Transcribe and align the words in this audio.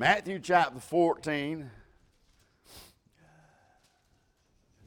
Matthew 0.00 0.38
chapter 0.38 0.78
14. 0.78 1.68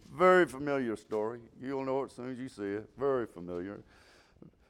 Very 0.10 0.46
familiar 0.46 0.96
story. 0.96 1.42
You'll 1.62 1.84
know 1.84 2.04
it 2.04 2.06
as 2.06 2.12
soon 2.14 2.32
as 2.32 2.40
you 2.40 2.48
see 2.48 2.78
it. 2.78 2.90
Very 2.98 3.26
familiar. 3.26 3.84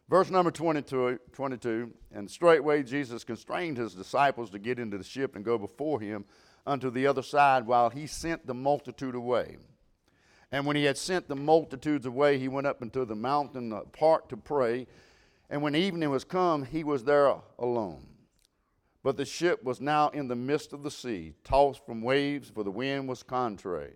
Verse 0.09 0.31
number 0.31 0.49
22, 0.49 1.19
22 1.31 1.91
And 2.11 2.27
straightway 2.27 2.81
Jesus 2.81 3.23
constrained 3.23 3.77
his 3.77 3.93
disciples 3.93 4.49
to 4.49 4.57
get 4.57 4.79
into 4.79 4.97
the 4.97 5.03
ship 5.03 5.35
and 5.35 5.45
go 5.45 5.59
before 5.59 6.01
him 6.01 6.25
unto 6.65 6.89
the 6.89 7.05
other 7.05 7.21
side 7.21 7.67
while 7.67 7.91
he 7.91 8.07
sent 8.07 8.47
the 8.47 8.55
multitude 8.55 9.13
away. 9.13 9.57
And 10.51 10.65
when 10.65 10.75
he 10.75 10.85
had 10.85 10.97
sent 10.97 11.27
the 11.27 11.35
multitudes 11.35 12.07
away, 12.07 12.39
he 12.39 12.47
went 12.47 12.65
up 12.65 12.81
into 12.81 13.05
the 13.05 13.15
mountain 13.15 13.71
apart 13.73 14.27
to 14.29 14.37
pray. 14.37 14.87
And 15.51 15.61
when 15.61 15.75
evening 15.75 16.09
was 16.09 16.23
come, 16.23 16.65
he 16.65 16.83
was 16.83 17.03
there 17.03 17.31
alone. 17.59 18.07
But 19.03 19.17
the 19.17 19.25
ship 19.25 19.63
was 19.63 19.81
now 19.81 20.09
in 20.09 20.27
the 20.27 20.35
midst 20.35 20.73
of 20.73 20.83
the 20.83 20.91
sea, 20.91 21.33
tossed 21.43 21.85
from 21.85 22.01
waves, 22.01 22.49
for 22.49 22.63
the 22.63 22.71
wind 22.71 23.09
was 23.09 23.23
contrary. 23.23 23.93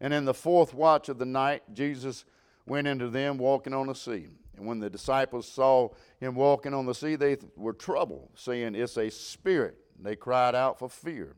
And 0.00 0.12
in 0.12 0.26
the 0.26 0.34
fourth 0.34 0.74
watch 0.74 1.08
of 1.08 1.18
the 1.18 1.24
night, 1.24 1.62
Jesus 1.72 2.24
went 2.66 2.86
into 2.86 3.08
them 3.08 3.38
walking 3.38 3.72
on 3.72 3.86
the 3.86 3.94
sea. 3.94 4.26
And 4.56 4.66
when 4.66 4.80
the 4.80 4.90
disciples 4.90 5.48
saw 5.48 5.88
him 6.20 6.34
walking 6.34 6.74
on 6.74 6.86
the 6.86 6.94
sea, 6.94 7.16
they 7.16 7.38
were 7.56 7.72
troubled, 7.72 8.30
saying, 8.34 8.74
It's 8.74 8.98
a 8.98 9.10
spirit. 9.10 9.76
And 9.96 10.04
they 10.04 10.16
cried 10.16 10.54
out 10.54 10.78
for 10.78 10.88
fear. 10.88 11.36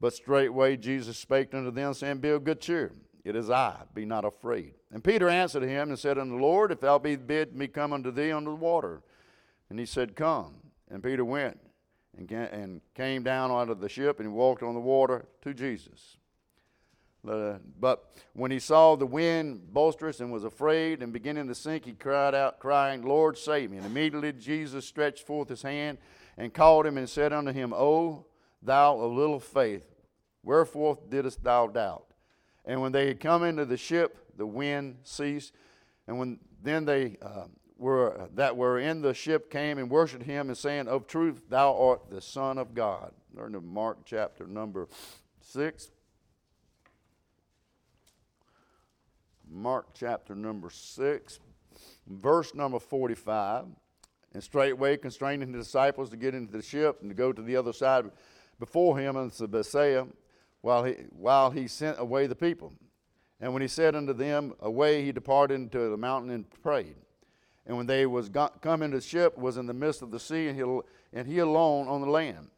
But 0.00 0.12
straightway 0.12 0.76
Jesus 0.76 1.18
spake 1.18 1.54
unto 1.54 1.70
them, 1.70 1.94
saying, 1.94 2.18
Be 2.18 2.30
of 2.30 2.44
good 2.44 2.60
cheer. 2.60 2.92
It 3.24 3.36
is 3.36 3.50
I, 3.50 3.82
be 3.94 4.04
not 4.04 4.24
afraid. 4.24 4.74
And 4.92 5.02
Peter 5.02 5.28
answered 5.28 5.62
him 5.62 5.88
and 5.88 5.98
said 5.98 6.18
unto 6.18 6.36
the 6.36 6.42
Lord, 6.42 6.70
If 6.70 6.80
thou 6.80 6.98
be 6.98 7.16
bid 7.16 7.56
me 7.56 7.66
come 7.68 7.92
unto 7.92 8.10
thee 8.10 8.32
under 8.32 8.50
the 8.50 8.56
water. 8.56 9.02
And 9.70 9.78
he 9.78 9.86
said, 9.86 10.14
Come. 10.14 10.54
And 10.90 11.02
Peter 11.02 11.24
went 11.24 11.58
and 12.18 12.80
came 12.94 13.22
down 13.22 13.50
out 13.50 13.70
of 13.70 13.80
the 13.80 13.88
ship 13.88 14.20
and 14.20 14.34
walked 14.34 14.62
on 14.62 14.74
the 14.74 14.80
water 14.80 15.26
to 15.42 15.54
Jesus. 15.54 16.16
But 17.24 18.10
when 18.32 18.50
he 18.50 18.58
saw 18.58 18.96
the 18.96 19.06
wind 19.06 19.72
boisterous 19.72 20.20
and 20.20 20.32
was 20.32 20.44
afraid 20.44 21.02
and 21.02 21.12
beginning 21.12 21.48
to 21.48 21.54
sink, 21.54 21.84
he 21.84 21.92
cried 21.92 22.34
out, 22.34 22.58
crying, 22.58 23.02
Lord, 23.02 23.36
save 23.36 23.70
me. 23.70 23.76
And 23.76 23.86
immediately 23.86 24.32
Jesus 24.32 24.86
stretched 24.86 25.26
forth 25.26 25.48
his 25.48 25.62
hand 25.62 25.98
and 26.36 26.54
called 26.54 26.86
him 26.86 26.96
and 26.96 27.08
said 27.08 27.32
unto 27.32 27.52
him, 27.52 27.72
O 27.72 28.24
thou 28.62 28.98
of 28.98 29.12
little 29.12 29.40
faith, 29.40 29.86
wherefore 30.42 30.98
didst 31.08 31.42
thou 31.42 31.66
doubt? 31.66 32.06
And 32.64 32.80
when 32.80 32.92
they 32.92 33.08
had 33.08 33.20
come 33.20 33.44
into 33.44 33.64
the 33.64 33.76
ship, 33.76 34.18
the 34.36 34.46
wind 34.46 34.98
ceased. 35.02 35.52
And 36.06 36.18
when 36.18 36.38
then 36.62 36.84
they 36.84 37.16
uh, 37.20 37.46
were 37.78 38.28
that 38.34 38.56
were 38.56 38.78
in 38.78 39.02
the 39.02 39.14
ship 39.14 39.50
came 39.50 39.78
and 39.78 39.88
worshipped 39.88 40.24
him 40.24 40.48
and 40.48 40.58
saying, 40.58 40.88
Of 40.88 41.06
truth, 41.06 41.42
thou 41.48 41.76
art 41.76 42.10
the 42.10 42.20
Son 42.20 42.58
of 42.58 42.74
God. 42.74 43.12
Learn 43.34 43.52
to 43.52 43.60
Mark 43.60 43.98
chapter 44.04 44.46
number 44.46 44.88
six. 45.40 45.90
Mark 49.50 49.86
chapter 49.94 50.34
number 50.34 50.70
6, 50.70 51.40
verse 52.06 52.54
number 52.54 52.78
45. 52.78 53.64
And 54.34 54.42
straightway 54.42 54.96
constraining 54.98 55.52
the 55.52 55.58
disciples 55.58 56.10
to 56.10 56.16
get 56.16 56.34
into 56.34 56.52
the 56.52 56.62
ship 56.62 56.98
and 57.00 57.10
to 57.10 57.14
go 57.14 57.32
to 57.32 57.40
the 57.40 57.56
other 57.56 57.72
side 57.72 58.04
before 58.60 58.98
him 58.98 59.16
unto 59.16 59.46
Bethsaida, 59.46 60.06
while 60.60 60.84
he, 60.84 60.96
while 61.10 61.50
he 61.50 61.66
sent 61.66 61.98
away 61.98 62.26
the 62.26 62.34
people. 62.34 62.74
And 63.40 63.52
when 63.52 63.62
he 63.62 63.68
said 63.68 63.94
unto 63.94 64.12
them, 64.12 64.52
Away, 64.60 65.04
he 65.04 65.12
departed 65.12 65.54
into 65.54 65.88
the 65.88 65.96
mountain 65.96 66.30
and 66.30 66.44
prayed. 66.62 66.96
And 67.68 67.76
when 67.76 67.86
they 67.86 68.06
was 68.06 68.30
got, 68.30 68.62
come 68.62 68.82
into 68.82 68.96
the 68.96 69.02
ship, 69.02 69.36
was 69.36 69.58
in 69.58 69.66
the 69.66 69.74
midst 69.74 70.00
of 70.00 70.10
the 70.10 70.18
sea, 70.18 70.48
and 70.48 70.58
he, 70.58 70.80
and 71.12 71.28
he 71.28 71.38
alone 71.38 71.86
on 71.86 72.00
the 72.00 72.08
land. 72.08 72.48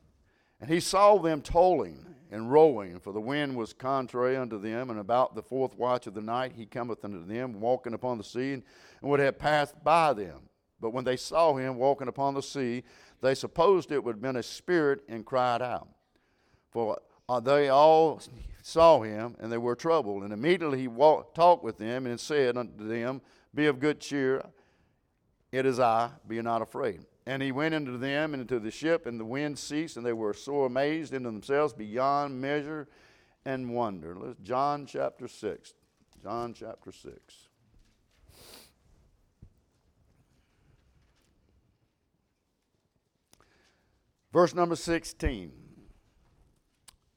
And 0.61 0.71
he 0.71 0.79
saw 0.79 1.19
them 1.19 1.43
tolling 1.43 2.07
and 2.31 2.51
rowing, 2.51 3.01
for 3.01 3.13
the 3.13 3.21
wind 3.21 3.57
was 3.57 3.73
contrary 3.73 4.37
unto 4.37 4.59
them. 4.61 4.89
And 4.89 5.01
about 5.01 5.35
the 5.35 5.43
fourth 5.43 5.77
watch 5.77 6.07
of 6.07 6.15
the 6.15 6.21
night 6.21 6.53
he 6.57 6.65
cometh 6.65 7.05
unto 7.05 7.27
them, 7.27 7.61
walking 7.61 7.93
upon 7.93 8.19
the 8.19 8.25
sea, 8.25 8.53
and 8.53 8.63
would 9.03 9.19
have 9.19 9.39
passed 9.39 9.83
by 9.83 10.13
them. 10.13 10.49
But 10.81 10.91
when 10.91 11.05
they 11.05 11.17
saw 11.17 11.57
him 11.57 11.77
walking 11.77 12.09
upon 12.09 12.35
the 12.35 12.43
sea, 12.43 12.85
they 13.21 13.35
supposed 13.35 13.91
it 13.91 14.03
would 14.03 14.17
have 14.17 14.23
been 14.23 14.37
a 14.37 14.43
spirit, 14.45 15.03
and 15.09 15.27
cried 15.27 15.61
out. 15.61 15.89
For 16.71 17.01
uh, 17.29 17.41
they 17.41 17.69
all 17.69 18.23
saw 18.63 19.03
him, 19.03 19.35
and 19.41 19.51
they 19.51 19.59
were 19.59 19.75
troubled. 19.75 20.23
And 20.23 20.33
immediately 20.33 20.79
he 20.79 20.89
walked, 20.89 21.35
talked 21.35 21.65
with 21.65 21.79
them, 21.79 22.07
and 22.07 22.19
said 22.19 22.57
unto 22.57 22.87
them, 22.87 23.21
Be 23.53 23.67
of 23.67 23.81
good 23.81 24.01
cheer, 24.01 24.45
it 25.53 25.67
is 25.67 25.81
I, 25.81 26.11
be 26.29 26.41
not 26.43 26.63
afraid. 26.63 27.01
And 27.27 27.43
he 27.43 27.53
went 27.53 27.75
into 27.75 27.99
them 27.99 28.35
and 28.35 28.41
into 28.43 28.59
the 28.59 28.71
ship, 28.71 29.07
and 29.07 29.19
the 29.19 29.25
wind 29.25 29.59
ceased, 29.59 29.97
and 29.97 30.07
they 30.07 30.13
were 30.13 30.33
sore 30.33 30.67
amazed 30.67 31.13
into 31.13 31.29
themselves 31.29 31.73
beyond 31.73 32.41
measure 32.41 32.89
and 33.45 33.75
wonder. 33.75 34.17
John 34.43 34.87
chapter 34.87 35.29
6. 35.29 35.75
John 36.23 36.55
chapter 36.55 36.93
6. 36.93 37.13
Verse 44.33 44.55
number 44.55 44.77
16. 44.77 45.53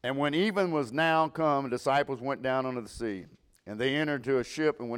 And 0.04 0.18
when 0.18 0.34
even 0.34 0.72
was 0.72 0.92
now 0.92 1.30
come, 1.30 1.66
the 1.66 1.70
disciples 1.70 2.20
went 2.20 2.42
down 2.42 2.66
unto 2.66 2.82
the 2.82 2.90
sea, 2.90 3.26
and 3.66 3.80
they 3.80 3.96
entered 3.96 4.26
into 4.26 4.40
a 4.40 4.44
ship 4.44 4.80
and 4.80 4.90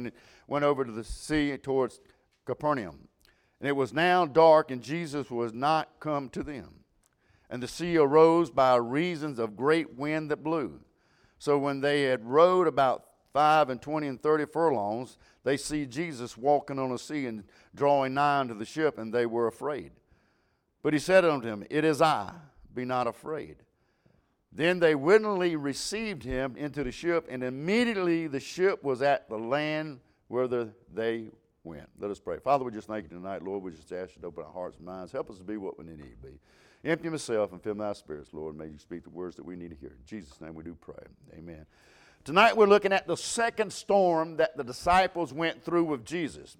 went 0.48 0.64
over 0.64 0.84
to 0.84 0.92
the 0.92 1.04
sea 1.04 1.56
towards 1.58 2.00
Capernaum. 2.44 3.08
And 3.60 3.68
it 3.68 3.76
was 3.76 3.92
now 3.92 4.26
dark, 4.26 4.70
and 4.70 4.82
Jesus 4.82 5.30
was 5.30 5.52
not 5.52 5.88
come 6.00 6.28
to 6.30 6.42
them. 6.42 6.84
And 7.48 7.62
the 7.62 7.68
sea 7.68 7.96
arose 7.96 8.50
by 8.50 8.76
reasons 8.76 9.38
of 9.38 9.56
great 9.56 9.94
wind 9.94 10.30
that 10.30 10.42
blew. 10.42 10.80
So 11.38 11.58
when 11.58 11.80
they 11.80 12.02
had 12.02 12.24
rowed 12.24 12.66
about 12.66 13.04
five 13.32 13.70
and 13.70 13.80
twenty 13.80 14.08
and 14.08 14.20
thirty 14.20 14.46
furlongs, 14.46 15.18
they 15.44 15.56
see 15.56 15.86
Jesus 15.86 16.36
walking 16.36 16.78
on 16.78 16.90
the 16.90 16.98
sea 16.98 17.26
and 17.26 17.44
drawing 17.74 18.14
nigh 18.14 18.40
unto 18.40 18.54
the 18.54 18.64
ship, 18.64 18.98
and 18.98 19.12
they 19.12 19.26
were 19.26 19.46
afraid. 19.46 19.92
But 20.82 20.92
he 20.92 20.98
said 20.98 21.24
unto 21.24 21.46
them, 21.46 21.64
It 21.70 21.84
is 21.84 22.02
I, 22.02 22.32
be 22.74 22.84
not 22.84 23.06
afraid. 23.06 23.56
Then 24.52 24.78
they 24.78 24.94
willingly 24.94 25.54
received 25.54 26.22
him 26.22 26.56
into 26.56 26.82
the 26.82 26.92
ship, 26.92 27.26
and 27.28 27.42
immediately 27.42 28.26
the 28.26 28.40
ship 28.40 28.82
was 28.82 29.02
at 29.02 29.28
the 29.28 29.38
land 29.38 30.00
whither 30.28 30.70
they 30.92 31.28
went. 31.66 31.88
Let 31.98 32.10
us 32.10 32.20
pray. 32.20 32.38
Father, 32.38 32.64
we 32.64 32.70
just 32.70 32.86
thank 32.86 33.10
you 33.10 33.16
tonight, 33.16 33.42
Lord. 33.42 33.62
We 33.62 33.72
just 33.72 33.92
ask 33.92 34.14
you 34.14 34.22
to 34.22 34.28
open 34.28 34.44
our 34.44 34.52
hearts 34.52 34.76
and 34.76 34.86
minds. 34.86 35.12
Help 35.12 35.28
us 35.28 35.38
to 35.38 35.44
be 35.44 35.56
what 35.56 35.78
we 35.78 35.84
need 35.84 35.98
to 35.98 36.28
be. 36.28 36.38
Empty 36.84 37.08
myself 37.08 37.52
and 37.52 37.60
fill 37.60 37.74
my 37.74 37.92
spirits, 37.92 38.32
Lord. 38.32 38.56
May 38.56 38.66
you 38.66 38.78
speak 38.78 39.02
the 39.02 39.10
words 39.10 39.34
that 39.36 39.44
we 39.44 39.56
need 39.56 39.70
to 39.70 39.76
hear. 39.76 39.90
In 39.90 40.06
Jesus' 40.06 40.40
name 40.40 40.54
we 40.54 40.62
do 40.62 40.76
pray. 40.80 41.04
Amen. 41.36 41.66
Tonight 42.24 42.56
we're 42.56 42.66
looking 42.66 42.92
at 42.92 43.08
the 43.08 43.16
second 43.16 43.72
storm 43.72 44.36
that 44.36 44.56
the 44.56 44.62
disciples 44.62 45.32
went 45.32 45.64
through 45.64 45.84
with 45.84 46.04
Jesus. 46.04 46.56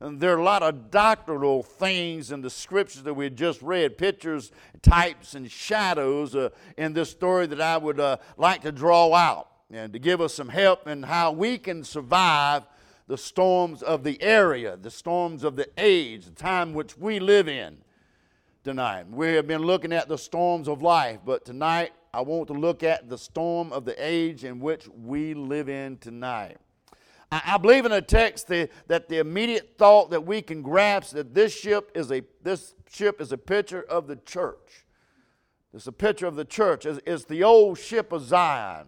And 0.00 0.20
there 0.20 0.34
are 0.34 0.38
a 0.38 0.44
lot 0.44 0.62
of 0.62 0.90
doctrinal 0.90 1.62
things 1.62 2.30
in 2.30 2.42
the 2.42 2.50
scriptures 2.50 3.02
that 3.02 3.14
we 3.14 3.28
just 3.30 3.60
read, 3.62 3.98
pictures, 3.98 4.50
types, 4.82 5.34
and 5.34 5.50
shadows 5.50 6.34
uh, 6.34 6.50
in 6.76 6.92
this 6.92 7.10
story 7.10 7.46
that 7.46 7.60
I 7.60 7.76
would 7.76 8.00
uh, 8.00 8.18
like 8.36 8.62
to 8.62 8.72
draw 8.72 9.14
out 9.14 9.48
and 9.70 9.92
to 9.92 9.98
give 9.98 10.20
us 10.20 10.34
some 10.34 10.48
help 10.48 10.86
in 10.86 11.02
how 11.02 11.32
we 11.32 11.58
can 11.58 11.84
survive 11.84 12.64
the 13.10 13.18
storms 13.18 13.82
of 13.82 14.04
the 14.04 14.22
area, 14.22 14.76
the 14.76 14.88
storms 14.88 15.42
of 15.42 15.56
the 15.56 15.68
age, 15.76 16.26
the 16.26 16.30
time 16.30 16.72
which 16.72 16.96
we 16.96 17.18
live 17.18 17.48
in 17.48 17.76
tonight. 18.62 19.10
We 19.10 19.34
have 19.34 19.48
been 19.48 19.62
looking 19.62 19.92
at 19.92 20.08
the 20.08 20.16
storms 20.16 20.68
of 20.68 20.80
life, 20.80 21.18
but 21.26 21.44
tonight 21.44 21.90
I 22.14 22.20
want 22.20 22.46
to 22.46 22.52
look 22.52 22.84
at 22.84 23.08
the 23.08 23.18
storm 23.18 23.72
of 23.72 23.84
the 23.84 23.96
age 23.98 24.44
in 24.44 24.60
which 24.60 24.86
we 24.86 25.34
live 25.34 25.68
in 25.68 25.96
tonight. 25.96 26.58
I, 27.32 27.58
believe 27.58 27.84
in 27.84 27.90
a 27.90 28.00
text 28.00 28.46
that, 28.46 28.70
that 28.86 29.08
the 29.08 29.18
immediate 29.18 29.74
thought 29.76 30.10
that 30.10 30.24
we 30.24 30.40
can 30.40 30.62
grasp 30.62 31.14
that 31.14 31.34
this 31.34 31.52
ship 31.52 31.90
is 31.96 32.12
a 32.12 32.22
this 32.44 32.76
ship 32.88 33.20
is 33.20 33.32
a 33.32 33.38
picture 33.38 33.82
of 33.82 34.06
the 34.06 34.16
church. 34.16 34.86
It's 35.74 35.88
a 35.88 35.92
picture 35.92 36.26
of 36.26 36.36
the 36.36 36.44
church. 36.44 36.86
It's, 36.86 37.00
it's 37.04 37.24
the 37.24 37.42
old 37.42 37.76
ship 37.76 38.12
of 38.12 38.22
Zion. 38.22 38.86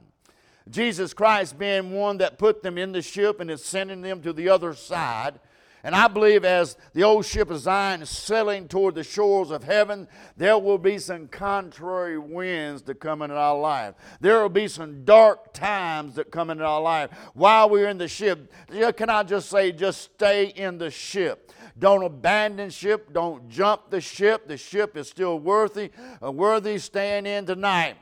Jesus 0.71 1.13
Christ 1.15 1.59
being 1.59 1.93
one 1.93 2.19
that 2.19 2.39
put 2.39 2.63
them 2.63 2.79
in 2.79 2.93
the 2.93 3.03
ship 3.03 3.41
and 3.41 3.51
is 3.51 3.65
sending 3.65 4.01
them 4.01 4.23
to 4.23 4.33
the 4.33 4.49
other 4.49 4.75
side. 4.75 5.41
And 5.85 5.97
I 5.97 6.07
believe 6.07 6.45
as 6.45 6.77
the 6.95 7.03
old 7.03 7.27
ship 7.27 7.51
of 7.51 7.59
Zion 7.59 8.03
is 8.03 8.11
sailing 8.11 8.69
toward 8.69 8.95
the 8.95 9.03
shores 9.03 9.51
of 9.51 9.65
heaven, 9.65 10.07
there 10.37 10.57
will 10.57 10.79
be 10.79 10.99
some 10.99 11.27
contrary 11.27 12.19
winds 12.19 12.83
that 12.83 13.01
come 13.01 13.21
into 13.21 13.35
our 13.35 13.59
life. 13.59 13.97
There 14.21 14.41
will 14.41 14.49
be 14.49 14.69
some 14.69 15.05
dark 15.05 15.53
times 15.53 16.15
that 16.15 16.31
come 16.31 16.51
into 16.51 16.65
our 16.65 16.81
life. 16.81 17.11
While 17.35 17.69
we're 17.69 17.89
in 17.89 17.99
the 17.99 18.07
ship, 18.07 18.53
can 18.97 19.11
I 19.11 19.25
just 19.25 19.51
say, 19.51 19.73
just 19.73 20.03
stay 20.15 20.47
in 20.47 20.79
the 20.79 20.91
ship. 20.91 21.51
Don't 21.77 22.05
abandon 22.05 22.71
ship. 22.71 23.13
Don't 23.13 23.49
jump 23.49 23.91
the 23.91 24.01
ship. 24.01 24.47
The 24.47 24.57
ship 24.57 24.97
is 24.97 25.09
still 25.09 25.41
worthy, 25.41 25.91
uh, 26.23 26.31
worthy 26.31 26.79
staying 26.79 27.27
in 27.27 27.45
tonight. 27.45 27.97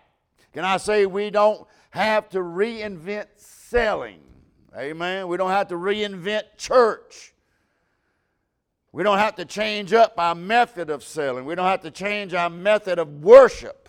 Can 0.52 0.64
I 0.64 0.78
say 0.78 1.06
we 1.06 1.30
don't 1.30 1.66
have 1.90 2.28
to 2.30 2.38
reinvent 2.38 3.26
selling. 3.36 4.20
Amen. 4.76 5.28
We 5.28 5.36
don't 5.36 5.50
have 5.50 5.68
to 5.68 5.74
reinvent 5.74 6.42
church. 6.56 7.34
We 8.92 9.02
don't 9.02 9.18
have 9.18 9.36
to 9.36 9.44
change 9.44 9.92
up 9.92 10.14
our 10.16 10.34
method 10.34 10.90
of 10.90 11.04
selling. 11.04 11.44
We 11.44 11.54
don't 11.54 11.66
have 11.66 11.82
to 11.82 11.90
change 11.90 12.34
our 12.34 12.50
method 12.50 12.98
of 12.98 13.22
worship. 13.22 13.88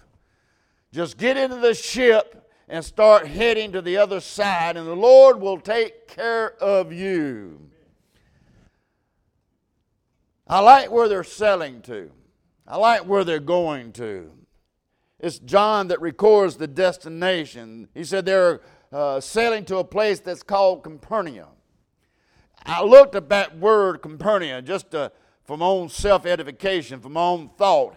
Just 0.91 1.17
get 1.17 1.37
into 1.37 1.55
the 1.55 1.73
ship 1.73 2.51
and 2.67 2.83
start 2.83 3.27
heading 3.27 3.71
to 3.71 3.81
the 3.81 3.97
other 3.97 4.19
side, 4.19 4.77
and 4.77 4.87
the 4.87 4.95
Lord 4.95 5.41
will 5.41 5.59
take 5.59 6.07
care 6.07 6.53
of 6.61 6.93
you. 6.93 7.59
I 10.47 10.59
like 10.59 10.91
where 10.91 11.07
they're 11.07 11.23
selling 11.23 11.81
to. 11.83 12.11
I 12.67 12.77
like 12.77 13.05
where 13.05 13.23
they're 13.23 13.39
going 13.39 13.93
to. 13.93 14.31
It's 15.21 15.37
John 15.37 15.87
that 15.89 16.01
records 16.01 16.57
the 16.57 16.67
destination. 16.67 17.87
He 17.93 18.03
said 18.03 18.25
they're 18.25 18.61
uh, 18.91 19.19
sailing 19.19 19.65
to 19.65 19.77
a 19.77 19.83
place 19.83 20.19
that's 20.19 20.41
called 20.41 20.83
Capernaum. 20.83 21.47
I 22.65 22.83
looked 22.83 23.13
at 23.13 23.29
that 23.29 23.57
word 23.57 24.01
Capernaum 24.01 24.65
just 24.65 24.91
to, 24.91 25.11
for 25.43 25.57
my 25.57 25.65
own 25.65 25.89
self 25.89 26.25
edification, 26.25 26.99
for 26.99 27.09
my 27.09 27.21
own 27.21 27.49
thought. 27.55 27.95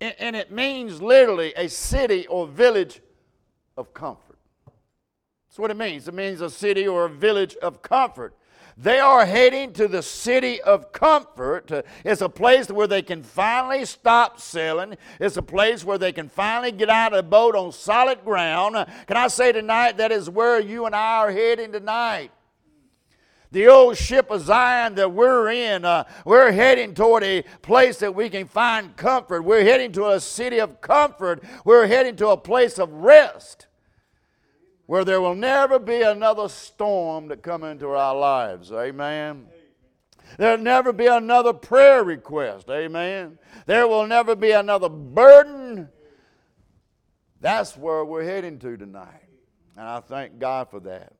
And, 0.00 0.14
and 0.20 0.36
it 0.36 0.52
means 0.52 1.02
literally 1.02 1.52
a 1.56 1.68
city 1.68 2.28
or 2.28 2.46
village 2.46 3.00
of 3.76 3.92
comfort. 3.92 4.38
That's 5.48 5.58
what 5.58 5.72
it 5.72 5.76
means. 5.76 6.06
It 6.06 6.14
means 6.14 6.40
a 6.40 6.48
city 6.48 6.86
or 6.86 7.06
a 7.06 7.10
village 7.10 7.56
of 7.56 7.82
comfort. 7.82 8.36
They 8.76 8.98
are 8.98 9.26
heading 9.26 9.72
to 9.74 9.88
the 9.88 10.02
city 10.02 10.60
of 10.60 10.92
comfort. 10.92 11.70
It's 12.04 12.20
a 12.20 12.28
place 12.28 12.68
where 12.68 12.86
they 12.86 13.02
can 13.02 13.22
finally 13.22 13.84
stop 13.84 14.40
sailing. 14.40 14.96
It's 15.20 15.36
a 15.36 15.42
place 15.42 15.84
where 15.84 15.98
they 15.98 16.12
can 16.12 16.28
finally 16.28 16.72
get 16.72 16.88
out 16.88 17.12
of 17.12 17.18
the 17.18 17.22
boat 17.28 17.54
on 17.54 17.72
solid 17.72 18.24
ground. 18.24 18.76
Can 19.06 19.16
I 19.16 19.28
say 19.28 19.52
tonight 19.52 19.98
that 19.98 20.12
is 20.12 20.30
where 20.30 20.60
you 20.60 20.86
and 20.86 20.94
I 20.94 21.18
are 21.18 21.30
heading 21.30 21.72
tonight? 21.72 22.30
the 23.52 23.68
old 23.68 23.98
ship 23.98 24.30
of 24.30 24.40
Zion 24.40 24.94
that 24.94 25.12
we're 25.12 25.50
in. 25.50 25.84
Uh, 25.84 26.04
we're 26.24 26.50
heading 26.52 26.94
toward 26.94 27.22
a 27.22 27.42
place 27.60 27.98
that 27.98 28.14
we 28.14 28.30
can 28.30 28.48
find 28.48 28.96
comfort. 28.96 29.42
We're 29.42 29.62
heading 29.62 29.92
to 29.92 30.08
a 30.08 30.20
city 30.20 30.58
of 30.58 30.80
comfort. 30.80 31.44
We're 31.64 31.86
heading 31.86 32.16
to 32.16 32.28
a 32.28 32.36
place 32.38 32.78
of 32.78 32.90
rest 32.90 33.66
where 34.92 35.06
there 35.06 35.22
will 35.22 35.34
never 35.34 35.78
be 35.78 36.02
another 36.02 36.50
storm 36.50 37.30
to 37.30 37.34
come 37.34 37.64
into 37.64 37.88
our 37.88 38.14
lives. 38.14 38.70
Amen. 38.70 39.46
There'll 40.36 40.58
never 40.58 40.92
be 40.92 41.06
another 41.06 41.54
prayer 41.54 42.04
request. 42.04 42.68
Amen. 42.68 43.38
There 43.64 43.88
will 43.88 44.06
never 44.06 44.36
be 44.36 44.50
another 44.50 44.90
burden. 44.90 45.88
That's 47.40 47.74
where 47.74 48.04
we're 48.04 48.24
heading 48.24 48.58
to 48.58 48.76
tonight. 48.76 49.30
And 49.78 49.88
I 49.88 50.00
thank 50.00 50.38
God 50.38 50.68
for 50.68 50.80
that. 50.80 51.14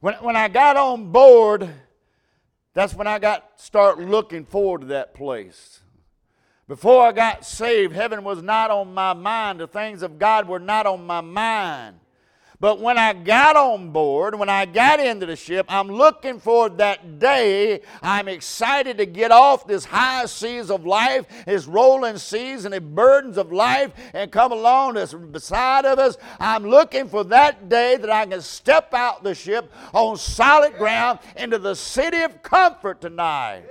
When, 0.00 0.14
when 0.14 0.36
I 0.36 0.48
got 0.48 0.78
on 0.78 1.12
board, 1.12 1.68
that's 2.72 2.94
when 2.94 3.06
I 3.06 3.18
got 3.18 3.60
start 3.60 3.98
looking 3.98 4.46
forward 4.46 4.80
to 4.80 4.86
that 4.86 5.12
place. 5.12 5.80
Before 6.66 7.06
I 7.06 7.12
got 7.12 7.44
saved, 7.44 7.92
heaven 7.92 8.24
was 8.24 8.42
not 8.42 8.70
on 8.70 8.94
my 8.94 9.12
mind. 9.12 9.60
The 9.60 9.66
things 9.66 10.00
of 10.02 10.18
God 10.18 10.48
were 10.48 10.58
not 10.58 10.86
on 10.86 11.04
my 11.04 11.20
mind. 11.20 12.00
But 12.60 12.80
when 12.80 12.98
I 12.98 13.12
got 13.12 13.54
on 13.54 13.90
board, 13.90 14.36
when 14.36 14.48
I 14.48 14.64
got 14.64 14.98
into 14.98 15.26
the 15.26 15.36
ship, 15.36 15.66
I'm 15.68 15.88
looking 15.88 16.40
for 16.40 16.68
that 16.70 17.20
day. 17.20 17.82
I'm 18.02 18.26
excited 18.26 18.98
to 18.98 19.06
get 19.06 19.30
off 19.30 19.64
this 19.66 19.84
high 19.84 20.26
seas 20.26 20.68
of 20.68 20.84
life, 20.84 21.26
this 21.46 21.66
rolling 21.66 22.18
seas 22.18 22.64
and 22.64 22.74
the 22.74 22.80
burdens 22.80 23.38
of 23.38 23.52
life, 23.52 23.92
and 24.12 24.32
come 24.32 24.50
along 24.50 24.94
this 24.94 25.14
beside 25.14 25.84
of 25.84 26.00
us. 26.00 26.16
I'm 26.40 26.64
looking 26.64 27.08
for 27.08 27.22
that 27.24 27.68
day 27.68 27.96
that 27.96 28.10
I 28.10 28.26
can 28.26 28.40
step 28.40 28.92
out 28.92 29.22
the 29.22 29.36
ship 29.36 29.72
on 29.94 30.16
solid 30.16 30.76
ground 30.78 31.20
into 31.36 31.58
the 31.58 31.76
city 31.76 32.22
of 32.22 32.42
comfort 32.42 33.00
tonight 33.00 33.62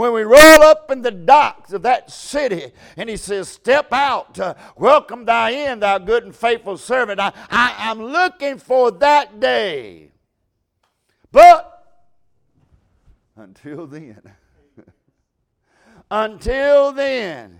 when 0.00 0.14
we 0.14 0.22
roll 0.22 0.62
up 0.62 0.90
in 0.90 1.02
the 1.02 1.10
docks 1.10 1.74
of 1.74 1.82
that 1.82 2.10
city 2.10 2.72
and 2.96 3.10
he 3.10 3.18
says, 3.18 3.50
Step 3.50 3.92
out, 3.92 4.40
uh, 4.40 4.54
welcome 4.74 5.26
thy 5.26 5.50
in, 5.50 5.80
thou 5.80 5.98
good 5.98 6.24
and 6.24 6.34
faithful 6.34 6.78
servant. 6.78 7.20
I, 7.20 7.34
I, 7.50 7.74
I'm 7.76 8.02
looking 8.02 8.56
for 8.56 8.90
that 8.92 9.40
day. 9.40 10.10
But 11.30 12.06
until 13.36 13.86
then, 13.86 14.22
until 16.10 16.92
then, 16.92 17.58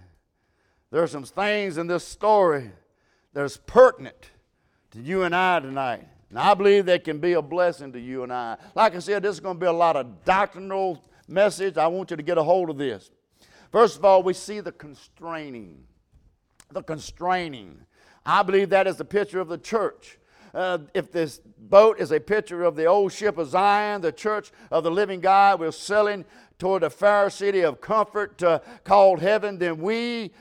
there 0.90 1.02
are 1.02 1.08
some 1.08 1.24
things 1.24 1.76
in 1.76 1.88
this 1.88 2.08
story 2.08 2.70
that 3.34 3.44
is 3.44 3.58
pertinent 3.58 4.30
to 4.92 5.00
you 5.00 5.24
and 5.24 5.36
I 5.36 5.60
tonight. 5.60 6.08
And 6.30 6.38
I 6.38 6.54
believe 6.54 6.86
they 6.86 7.00
can 7.00 7.18
be 7.18 7.34
a 7.34 7.42
blessing 7.42 7.92
to 7.92 8.00
you 8.00 8.22
and 8.22 8.32
I. 8.32 8.56
Like 8.74 8.94
I 8.94 9.00
said, 9.00 9.24
this 9.24 9.34
is 9.34 9.40
going 9.40 9.56
to 9.56 9.60
be 9.60 9.66
a 9.66 9.72
lot 9.72 9.96
of 9.96 10.24
doctrinal 10.24 11.02
message, 11.30 11.76
I 11.76 11.86
want 11.86 12.10
you 12.10 12.16
to 12.16 12.22
get 12.22 12.38
a 12.38 12.42
hold 12.42 12.70
of 12.70 12.78
this. 12.78 13.10
First 13.70 13.96
of 13.96 14.04
all, 14.04 14.22
we 14.22 14.34
see 14.34 14.60
the 14.60 14.72
constraining. 14.72 15.84
The 16.70 16.82
constraining. 16.82 17.80
I 18.26 18.42
believe 18.42 18.70
that 18.70 18.86
is 18.86 18.96
the 18.96 19.04
picture 19.04 19.40
of 19.40 19.48
the 19.48 19.58
church. 19.58 20.18
Uh, 20.52 20.78
if 20.94 21.12
this 21.12 21.40
boat 21.58 22.00
is 22.00 22.10
a 22.10 22.18
picture 22.18 22.64
of 22.64 22.74
the 22.74 22.86
old 22.86 23.12
ship 23.12 23.38
of 23.38 23.48
Zion, 23.48 24.00
the 24.00 24.10
church 24.10 24.50
of 24.70 24.82
the 24.82 24.90
living 24.90 25.20
God, 25.20 25.60
we're 25.60 25.70
sailing 25.70 26.24
toward 26.58 26.82
a 26.82 26.90
fair 26.90 27.30
city 27.30 27.60
of 27.60 27.80
comfort 27.80 28.42
uh, 28.42 28.58
called 28.82 29.20
heaven, 29.20 29.58
then 29.58 29.78
we 29.78 30.32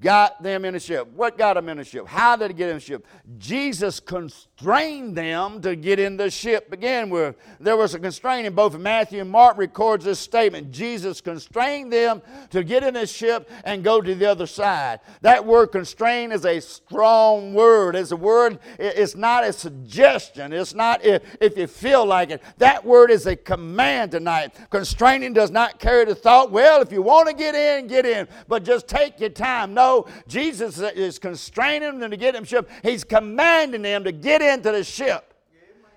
got 0.00 0.40
them 0.42 0.64
in 0.64 0.76
a 0.76 0.80
ship. 0.80 1.08
What 1.14 1.36
got 1.36 1.54
them 1.54 1.68
in 1.68 1.80
a 1.80 1.84
ship? 1.84 2.06
How 2.06 2.36
did 2.36 2.50
they 2.50 2.54
get 2.54 2.68
in 2.68 2.76
the 2.76 2.80
ship? 2.80 3.06
Jesus 3.36 3.98
constrained 3.98 5.16
them 5.16 5.60
to 5.62 5.74
get 5.74 5.98
in 5.98 6.16
the 6.16 6.30
ship. 6.30 6.70
Begin 6.70 7.10
with 7.10 7.34
there 7.58 7.76
was 7.76 7.94
a 7.94 7.98
constraining. 7.98 8.52
Both 8.52 8.78
Matthew 8.78 9.20
and 9.20 9.30
Mark 9.30 9.58
records 9.58 10.04
this 10.04 10.20
statement. 10.20 10.70
Jesus 10.70 11.20
constrained 11.20 11.92
them 11.92 12.22
to 12.50 12.62
get 12.62 12.84
in 12.84 12.94
the 12.94 13.06
ship 13.06 13.50
and 13.64 13.82
go 13.82 14.00
to 14.00 14.14
the 14.14 14.26
other 14.26 14.46
side. 14.46 15.00
That 15.22 15.44
word 15.44 15.68
constrain 15.68 16.30
is 16.30 16.44
a 16.44 16.60
strong 16.60 17.52
word. 17.52 17.96
It's 17.96 18.12
a 18.12 18.16
word. 18.16 18.60
It's 18.78 19.16
not 19.16 19.42
a 19.42 19.52
suggestion. 19.52 20.52
It's 20.52 20.74
not 20.74 21.04
if, 21.04 21.22
if 21.40 21.56
you 21.56 21.66
feel 21.66 22.06
like 22.06 22.30
it. 22.30 22.42
That 22.58 22.84
word 22.84 23.10
is 23.10 23.26
a 23.26 23.34
command 23.34 24.12
tonight. 24.12 24.54
Constraining 24.70 25.32
does 25.32 25.50
not 25.50 25.80
carry 25.80 26.04
the 26.04 26.14
thought. 26.14 26.52
Well, 26.52 26.80
if 26.82 26.92
you 26.92 27.02
want 27.02 27.28
to 27.28 27.34
get 27.34 27.56
in, 27.56 27.88
get 27.88 28.06
in, 28.06 28.28
but 28.46 28.62
just 28.62 28.86
take 28.86 29.18
your 29.18 29.30
time. 29.30 29.74
No 29.74 29.87
Jesus 30.26 30.78
is 30.78 31.18
constraining 31.18 31.98
them 31.98 32.10
to 32.10 32.16
get 32.16 32.34
in 32.34 32.42
the 32.42 32.48
ship. 32.48 32.70
He's 32.82 33.04
commanding 33.04 33.82
them 33.82 34.04
to 34.04 34.12
get 34.12 34.42
into 34.42 34.72
the 34.72 34.84
ship 34.84 35.34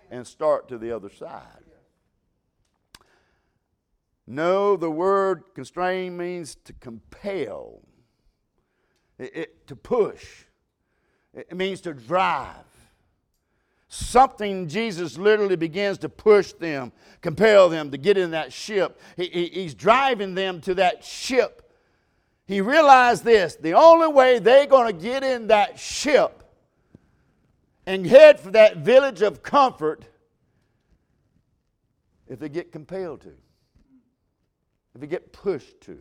and 0.09 0.25
start 0.27 0.67
to 0.69 0.77
the 0.77 0.91
other 0.91 1.09
side. 1.09 1.61
No, 4.27 4.77
the 4.77 4.89
word 4.89 5.43
constrain 5.55 6.15
means 6.15 6.55
to 6.63 6.73
compel, 6.73 7.81
it, 9.17 9.35
it, 9.35 9.67
to 9.67 9.75
push, 9.75 10.45
it 11.33 11.55
means 11.55 11.81
to 11.81 11.93
drive. 11.93 12.55
Something 13.87 14.69
Jesus 14.69 15.17
literally 15.17 15.57
begins 15.57 15.97
to 15.97 16.07
push 16.07 16.53
them, 16.53 16.93
compel 17.19 17.67
them 17.67 17.91
to 17.91 17.97
get 17.97 18.17
in 18.17 18.31
that 18.31 18.53
ship. 18.53 19.01
He, 19.17 19.25
he, 19.25 19.47
he's 19.47 19.73
driving 19.73 20.33
them 20.33 20.61
to 20.61 20.75
that 20.75 21.03
ship 21.03 21.60
he 22.51 22.61
realized 22.61 23.23
this 23.23 23.55
the 23.55 23.73
only 23.73 24.07
way 24.07 24.39
they're 24.39 24.65
going 24.65 24.87
to 24.87 25.03
get 25.03 25.23
in 25.23 25.47
that 25.47 25.79
ship 25.79 26.43
and 27.85 28.05
head 28.05 28.39
for 28.39 28.51
that 28.51 28.77
village 28.77 29.21
of 29.21 29.43
comfort 29.43 30.05
if 32.27 32.39
they 32.39 32.49
get 32.49 32.71
compelled 32.71 33.21
to, 33.21 33.33
if 34.95 35.01
they 35.01 35.07
get 35.07 35.33
pushed 35.33 35.81
to. 35.81 35.99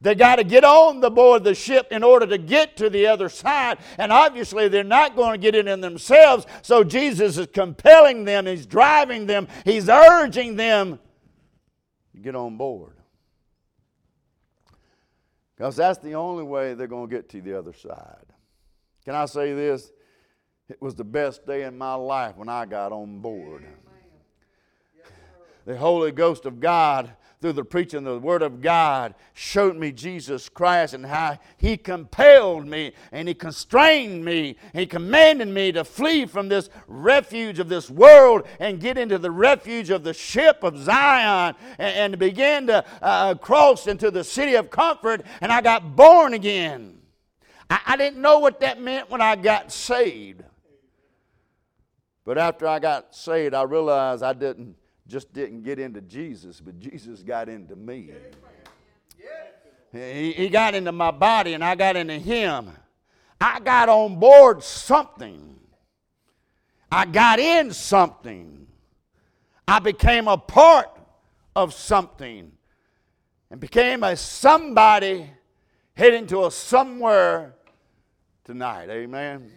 They 0.00 0.14
got 0.14 0.36
to 0.36 0.44
get 0.44 0.62
on 0.62 1.00
the 1.00 1.10
board 1.10 1.42
the 1.42 1.54
ship 1.54 1.88
in 1.90 2.04
order 2.04 2.24
to 2.26 2.38
get 2.38 2.76
to 2.76 2.88
the 2.88 3.08
other 3.08 3.28
side. 3.28 3.78
And 3.98 4.12
obviously, 4.12 4.68
they're 4.68 4.84
not 4.84 5.16
going 5.16 5.32
to 5.32 5.38
get 5.38 5.56
in, 5.56 5.66
in 5.66 5.80
themselves. 5.80 6.46
So 6.62 6.84
Jesus 6.84 7.36
is 7.36 7.48
compelling 7.48 8.24
them, 8.24 8.46
He's 8.46 8.64
driving 8.64 9.26
them, 9.26 9.48
He's 9.64 9.88
urging 9.88 10.54
them 10.54 11.00
to 12.12 12.18
get 12.20 12.36
on 12.36 12.56
board. 12.56 12.97
Because 15.58 15.74
that's 15.74 15.98
the 15.98 16.14
only 16.14 16.44
way 16.44 16.74
they're 16.74 16.86
going 16.86 17.08
to 17.08 17.14
get 17.14 17.28
to 17.30 17.42
the 17.42 17.58
other 17.58 17.72
side. 17.72 18.26
Can 19.04 19.16
I 19.16 19.26
say 19.26 19.54
this? 19.54 19.90
It 20.68 20.80
was 20.80 20.94
the 20.94 21.02
best 21.02 21.44
day 21.46 21.64
in 21.64 21.76
my 21.76 21.94
life 21.94 22.36
when 22.36 22.48
I 22.48 22.64
got 22.64 22.92
on 22.92 23.18
board. 23.18 23.66
The 25.64 25.76
Holy 25.76 26.12
Ghost 26.12 26.46
of 26.46 26.60
God 26.60 27.10
through 27.40 27.52
the 27.52 27.64
preaching 27.64 28.06
of 28.06 28.14
the 28.14 28.26
Word 28.26 28.42
of 28.42 28.60
God, 28.60 29.14
showed 29.32 29.76
me 29.76 29.92
Jesus 29.92 30.48
Christ 30.48 30.94
and 30.94 31.06
how 31.06 31.38
He 31.56 31.76
compelled 31.76 32.66
me 32.66 32.92
and 33.12 33.28
He 33.28 33.34
constrained 33.34 34.24
me. 34.24 34.56
He 34.72 34.86
commanded 34.86 35.48
me 35.48 35.72
to 35.72 35.84
flee 35.84 36.26
from 36.26 36.48
this 36.48 36.68
refuge 36.86 37.58
of 37.58 37.68
this 37.68 37.88
world 37.88 38.46
and 38.58 38.80
get 38.80 38.98
into 38.98 39.18
the 39.18 39.30
refuge 39.30 39.90
of 39.90 40.02
the 40.02 40.14
ship 40.14 40.62
of 40.62 40.76
Zion 40.78 41.54
and, 41.78 42.12
and 42.12 42.18
begin 42.18 42.66
to 42.66 42.84
uh, 43.02 43.34
cross 43.34 43.86
into 43.86 44.10
the 44.10 44.24
city 44.24 44.54
of 44.54 44.70
comfort. 44.70 45.24
And 45.40 45.52
I 45.52 45.60
got 45.60 45.94
born 45.94 46.34
again. 46.34 46.98
I, 47.70 47.80
I 47.86 47.96
didn't 47.96 48.20
know 48.20 48.38
what 48.40 48.60
that 48.60 48.80
meant 48.80 49.10
when 49.10 49.20
I 49.20 49.36
got 49.36 49.70
saved. 49.70 50.42
But 52.24 52.36
after 52.36 52.66
I 52.66 52.78
got 52.78 53.14
saved, 53.14 53.54
I 53.54 53.62
realized 53.62 54.22
I 54.22 54.34
didn't 54.34 54.76
just 55.08 55.32
didn't 55.32 55.62
get 55.62 55.78
into 55.78 56.02
Jesus, 56.02 56.60
but 56.60 56.78
Jesus 56.78 57.22
got 57.22 57.48
into 57.48 57.74
me. 57.74 58.10
He, 59.90 60.32
he 60.32 60.48
got 60.50 60.74
into 60.74 60.92
my 60.92 61.10
body 61.10 61.54
and 61.54 61.64
I 61.64 61.74
got 61.74 61.96
into 61.96 62.18
him. 62.18 62.70
I 63.40 63.58
got 63.60 63.88
on 63.88 64.18
board 64.18 64.62
something. 64.62 65.58
I 66.92 67.06
got 67.06 67.38
in 67.38 67.72
something. 67.72 68.66
I 69.66 69.78
became 69.78 70.28
a 70.28 70.36
part 70.36 70.90
of 71.56 71.72
something 71.72 72.52
and 73.50 73.60
became 73.60 74.02
a 74.02 74.14
somebody 74.14 75.30
heading 75.94 76.26
to 76.26 76.44
a 76.46 76.50
somewhere 76.50 77.54
tonight. 78.44 78.90
Amen 78.90 79.50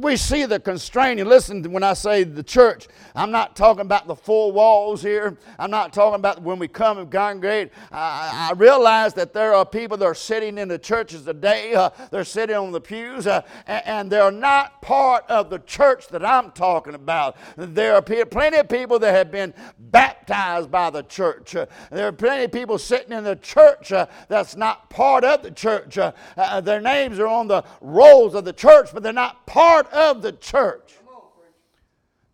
we 0.00 0.16
see 0.16 0.44
the 0.46 0.58
constraining. 0.58 1.26
Listen, 1.26 1.62
when 1.70 1.82
I 1.82 1.92
say 1.92 2.24
the 2.24 2.42
church, 2.42 2.88
I'm 3.14 3.30
not 3.30 3.56
talking 3.56 3.82
about 3.82 4.06
the 4.06 4.14
four 4.14 4.52
walls 4.52 5.02
here. 5.02 5.36
I'm 5.58 5.70
not 5.70 5.92
talking 5.92 6.16
about 6.16 6.42
when 6.42 6.58
we 6.58 6.68
come 6.68 6.98
and 6.98 7.10
congregate. 7.10 7.72
I, 7.92 8.50
I 8.50 8.54
realize 8.54 9.14
that 9.14 9.32
there 9.32 9.54
are 9.54 9.66
people 9.66 9.96
that 9.98 10.04
are 10.04 10.14
sitting 10.14 10.58
in 10.58 10.68
the 10.68 10.78
churches 10.78 11.24
today. 11.24 11.74
Uh, 11.74 11.90
they're 12.10 12.24
sitting 12.24 12.56
on 12.56 12.72
the 12.72 12.80
pews, 12.80 13.26
uh, 13.26 13.42
and, 13.66 13.82
and, 13.86 14.12
they're 14.12 14.30
not 14.30 14.80
part 14.82 15.24
of 15.28 15.50
the 15.50 15.58
church 15.60 16.08
that 16.08 16.24
I'm 16.24 16.52
talking 16.52 16.94
about. 16.94 17.36
There 17.56 17.94
are 17.94 18.02
plenty 18.02 18.56
of 18.56 18.68
people 18.68 18.98
that 19.00 19.12
have 19.12 19.32
been 19.32 19.52
baptized 19.78 20.70
by 20.70 20.90
the 20.90 21.02
church. 21.02 21.56
Uh, 21.56 21.66
there 21.90 22.06
are 22.06 22.12
plenty 22.12 22.44
of 22.44 22.52
people 22.52 22.78
sitting 22.78 23.12
in 23.12 23.24
the 23.24 23.36
church 23.36 23.90
uh, 23.92 24.06
that's 24.28 24.56
not 24.56 24.88
part 24.90 25.24
of 25.24 25.42
the 25.42 25.50
church. 25.50 25.98
Uh, 25.98 26.12
uh, 26.36 26.60
their 26.60 26.80
names 26.80 27.18
are 27.18 27.26
on 27.26 27.48
the 27.48 27.64
rolls 27.80 28.34
of 28.34 28.44
the 28.44 28.52
church, 28.52 28.90
but 28.94 29.02
they're 29.02 29.12
not 29.12 29.44
part 29.46 29.65
part 29.66 29.92
of 29.92 30.22
the 30.22 30.30
church. 30.32 30.94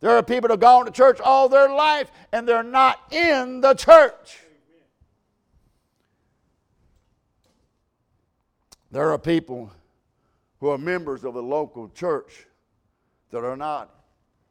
There 0.01 0.11
are 0.11 0.23
people 0.23 0.49
that 0.49 0.55
have 0.55 0.61
gone 0.61 0.85
to 0.85 0.91
church 0.91 1.19
all 1.21 1.49
their 1.49 1.73
life 1.73 2.11
and 2.33 2.47
they're 2.47 2.63
not 2.63 3.01
in 3.13 3.61
the 3.61 3.73
church. 3.73 4.41
There 8.91 9.11
are 9.11 9.19
people 9.19 9.71
who 10.61 10.69
are 10.69 10.77
members 10.77 11.25
of 11.25 11.37
a 11.37 11.41
local 11.41 11.89
church 11.89 12.47
that 13.31 13.45
are 13.45 13.57
not 13.57 13.95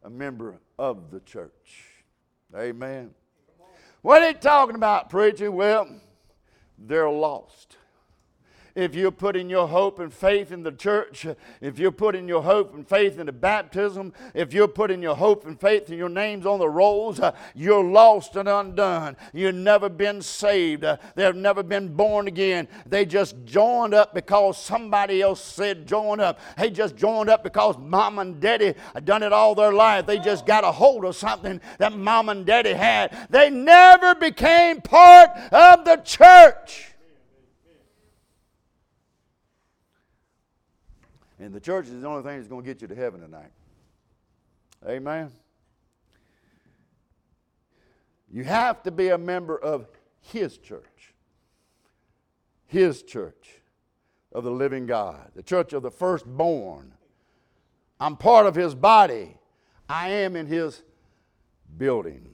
a 0.04 0.10
member 0.10 0.56
of 0.80 1.12
the 1.12 1.20
church. 1.20 1.86
Amen. 2.58 3.12
What 4.02 4.24
are 4.24 4.30
you 4.30 4.34
talking 4.34 4.76
about, 4.76 5.12
preacher? 5.12 5.52
Well, 5.52 5.88
they're 6.80 7.12
lost 7.12 7.78
if 8.76 8.96
you're 8.96 9.12
putting 9.12 9.50
your 9.50 9.68
hope 9.68 10.00
and 10.00 10.14
faith 10.14 10.52
in 10.52 10.64
the 10.64 10.72
church, 10.72 11.26
if 11.60 11.80
you're 11.80 11.92
putting 11.92 12.28
your 12.28 12.44
hope 12.44 12.74
and 12.74 12.88
faith 12.88 13.20
in 13.20 13.26
the 13.26 13.32
baptism, 13.32 14.14
if 14.34 14.54
you're 14.54 14.68
putting 14.68 15.02
your 15.02 15.16
hope 15.16 15.46
and 15.46 15.60
faith 15.60 15.90
in 15.90 15.98
your 15.98 16.10
names 16.10 16.46
on 16.46 16.60
the 16.60 16.70
rolls, 16.70 17.20
uh, 17.20 17.32
you're 17.56 17.84
lost 17.84 18.36
and 18.36 18.48
undone. 18.48 19.16
You've 19.34 19.56
never 19.56 19.90
been 19.90 20.22
saved. 20.22 20.84
Uh, 20.84 20.98
they've 21.16 21.36
never 21.36 21.64
been 21.64 21.94
born 21.96 22.28
again. 22.28 22.68
They 22.86 23.06
just 23.06 23.36
joined 23.46 23.94
up 23.94 24.14
because 24.14 24.58
somebody 24.58 25.22
else 25.22 25.42
said 25.44 25.88
join 25.88 26.20
up. 26.20 26.40
They 26.58 26.70
just 26.70 26.96
joined 26.96 27.30
up 27.30 27.44
because 27.44 27.78
mom 27.78 28.20
and 28.20 28.40
daddy 28.40 28.74
have 28.94 29.06
done 29.06 29.24
it 29.24 29.34
all 29.34 29.56
their 29.56 29.74
life. 29.74 30.06
They 30.06 30.20
just 30.20 30.46
got 30.46 30.64
a 30.64 30.72
hold 30.72 31.06
of 31.06 31.16
something 31.16 31.60
that 31.78 31.94
mom 31.94 32.30
and 32.30 32.46
daddy 32.46 32.74
had. 32.74 33.28
They 33.30 33.50
never 33.50 34.16
became 34.16 34.82
part 34.82 35.30
of 35.52 35.86
the 35.86 35.98
church. 35.98 36.91
And 41.42 41.52
the 41.52 41.60
church 41.60 41.88
is 41.88 42.00
the 42.02 42.08
only 42.08 42.22
thing 42.22 42.38
that's 42.38 42.48
going 42.48 42.62
to 42.62 42.68
get 42.68 42.84
you 42.84 42.88
to 42.88 42.94
heaven 42.94 43.20
tonight. 43.20 43.50
Amen. 44.88 45.32
You 48.32 48.44
have 48.44 48.84
to 48.84 48.92
be 48.92 49.10
a 49.10 49.18
member 49.18 49.58
of 49.58 49.88
His 50.22 50.60
church. 50.60 51.16
His 52.68 53.02
church 53.02 53.60
of 54.32 54.44
the 54.44 54.52
living 54.52 54.86
God, 54.86 55.32
the 55.36 55.42
church 55.42 55.74
of 55.74 55.82
the 55.82 55.90
firstborn. 55.90 56.94
I'm 58.00 58.18
part 58.18 58.46
of 58.46 58.54
His 58.54 58.76
body, 58.76 59.36
I 59.90 60.10
am 60.10 60.36
in 60.36 60.46
His 60.46 60.84
building. 61.76 62.30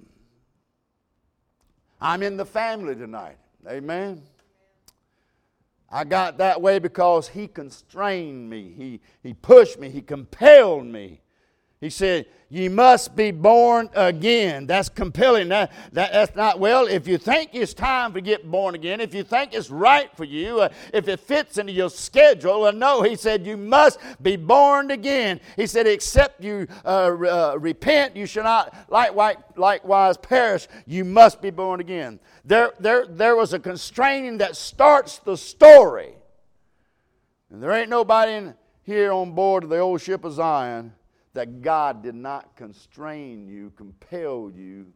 I'm 2.01 2.21
in 2.21 2.35
the 2.35 2.45
family 2.45 2.93
tonight. 2.93 3.37
Amen. 3.67 4.21
I 5.89 6.03
got 6.03 6.37
that 6.39 6.61
way 6.61 6.79
because 6.79 7.29
he 7.29 7.47
constrained 7.47 8.49
me. 8.49 8.73
He, 8.75 8.99
he 9.23 9.33
pushed 9.33 9.79
me. 9.79 9.89
He 9.89 10.01
compelled 10.01 10.85
me. 10.85 11.21
He 11.79 11.89
said, 11.89 12.25
Ye 12.49 12.69
must 12.69 13.13
be 13.13 13.31
born 13.31 13.89
again. 13.93 14.67
That's 14.67 14.87
compelling. 14.87 15.49
That, 15.49 15.69
that, 15.91 16.13
that's 16.13 16.33
not, 16.33 16.59
well, 16.59 16.87
if 16.87 17.05
you 17.05 17.17
think 17.17 17.49
it's 17.51 17.73
time 17.73 18.13
to 18.13 18.21
get 18.21 18.49
born 18.49 18.73
again, 18.73 19.01
if 19.01 19.13
you 19.13 19.23
think 19.23 19.53
it's 19.53 19.69
right 19.69 20.09
for 20.15 20.23
you, 20.23 20.61
uh, 20.61 20.69
if 20.93 21.09
it 21.09 21.19
fits 21.19 21.57
into 21.57 21.73
your 21.73 21.89
schedule, 21.89 22.63
uh, 22.63 22.71
no, 22.71 23.01
he 23.01 23.17
said, 23.17 23.45
You 23.45 23.57
must 23.57 23.99
be 24.23 24.37
born 24.37 24.91
again. 24.91 25.41
He 25.57 25.67
said, 25.67 25.87
Except 25.87 26.41
you 26.41 26.67
uh, 26.85 26.87
uh, 26.87 27.57
repent, 27.59 28.15
you 28.15 28.25
shall 28.25 28.45
not 28.45 28.73
likewise, 28.89 29.35
likewise 29.57 30.15
perish. 30.15 30.69
You 30.85 31.03
must 31.03 31.41
be 31.41 31.49
born 31.49 31.81
again. 31.81 32.17
There, 32.45 32.71
there, 32.79 33.05
there 33.05 33.35
was 33.35 33.51
a 33.51 33.59
constraining 33.59 34.37
that 34.37 34.55
starts 34.55 35.19
the 35.19 35.35
story. 35.35 36.13
And 37.51 37.61
there 37.61 37.73
ain't 37.73 37.89
nobody 37.89 38.33
in, 38.33 38.55
here 38.83 39.11
on 39.11 39.33
board 39.33 39.65
of 39.65 39.69
the 39.69 39.79
old 39.79 39.99
ship 39.99 40.23
of 40.23 40.31
Zion 40.31 40.93
that 41.37 41.61
God 41.61 42.01
did 42.01 42.15
not 42.15 42.55
constrain 42.55 43.47
you, 43.47 43.71
compel 43.77 44.51
you 44.55 44.87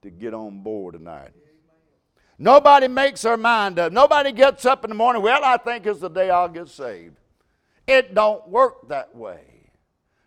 to 0.00 0.08
get 0.08 0.32
on 0.32 0.62
board 0.62 0.94
tonight. 0.94 1.32
Nobody 2.38 2.88
makes 2.88 3.20
their 3.20 3.36
mind 3.36 3.78
up. 3.78 3.92
Nobody 3.92 4.32
gets 4.32 4.64
up 4.64 4.82
in 4.84 4.88
the 4.88 4.94
morning, 4.94 5.20
well, 5.20 5.44
I 5.44 5.58
think 5.58 5.84
it's 5.84 6.00
the 6.00 6.08
day 6.08 6.30
I'll 6.30 6.48
get 6.48 6.68
saved. 6.68 7.16
It 7.86 8.14
don't 8.14 8.48
work 8.48 8.88
that 8.88 9.14
way. 9.14 9.53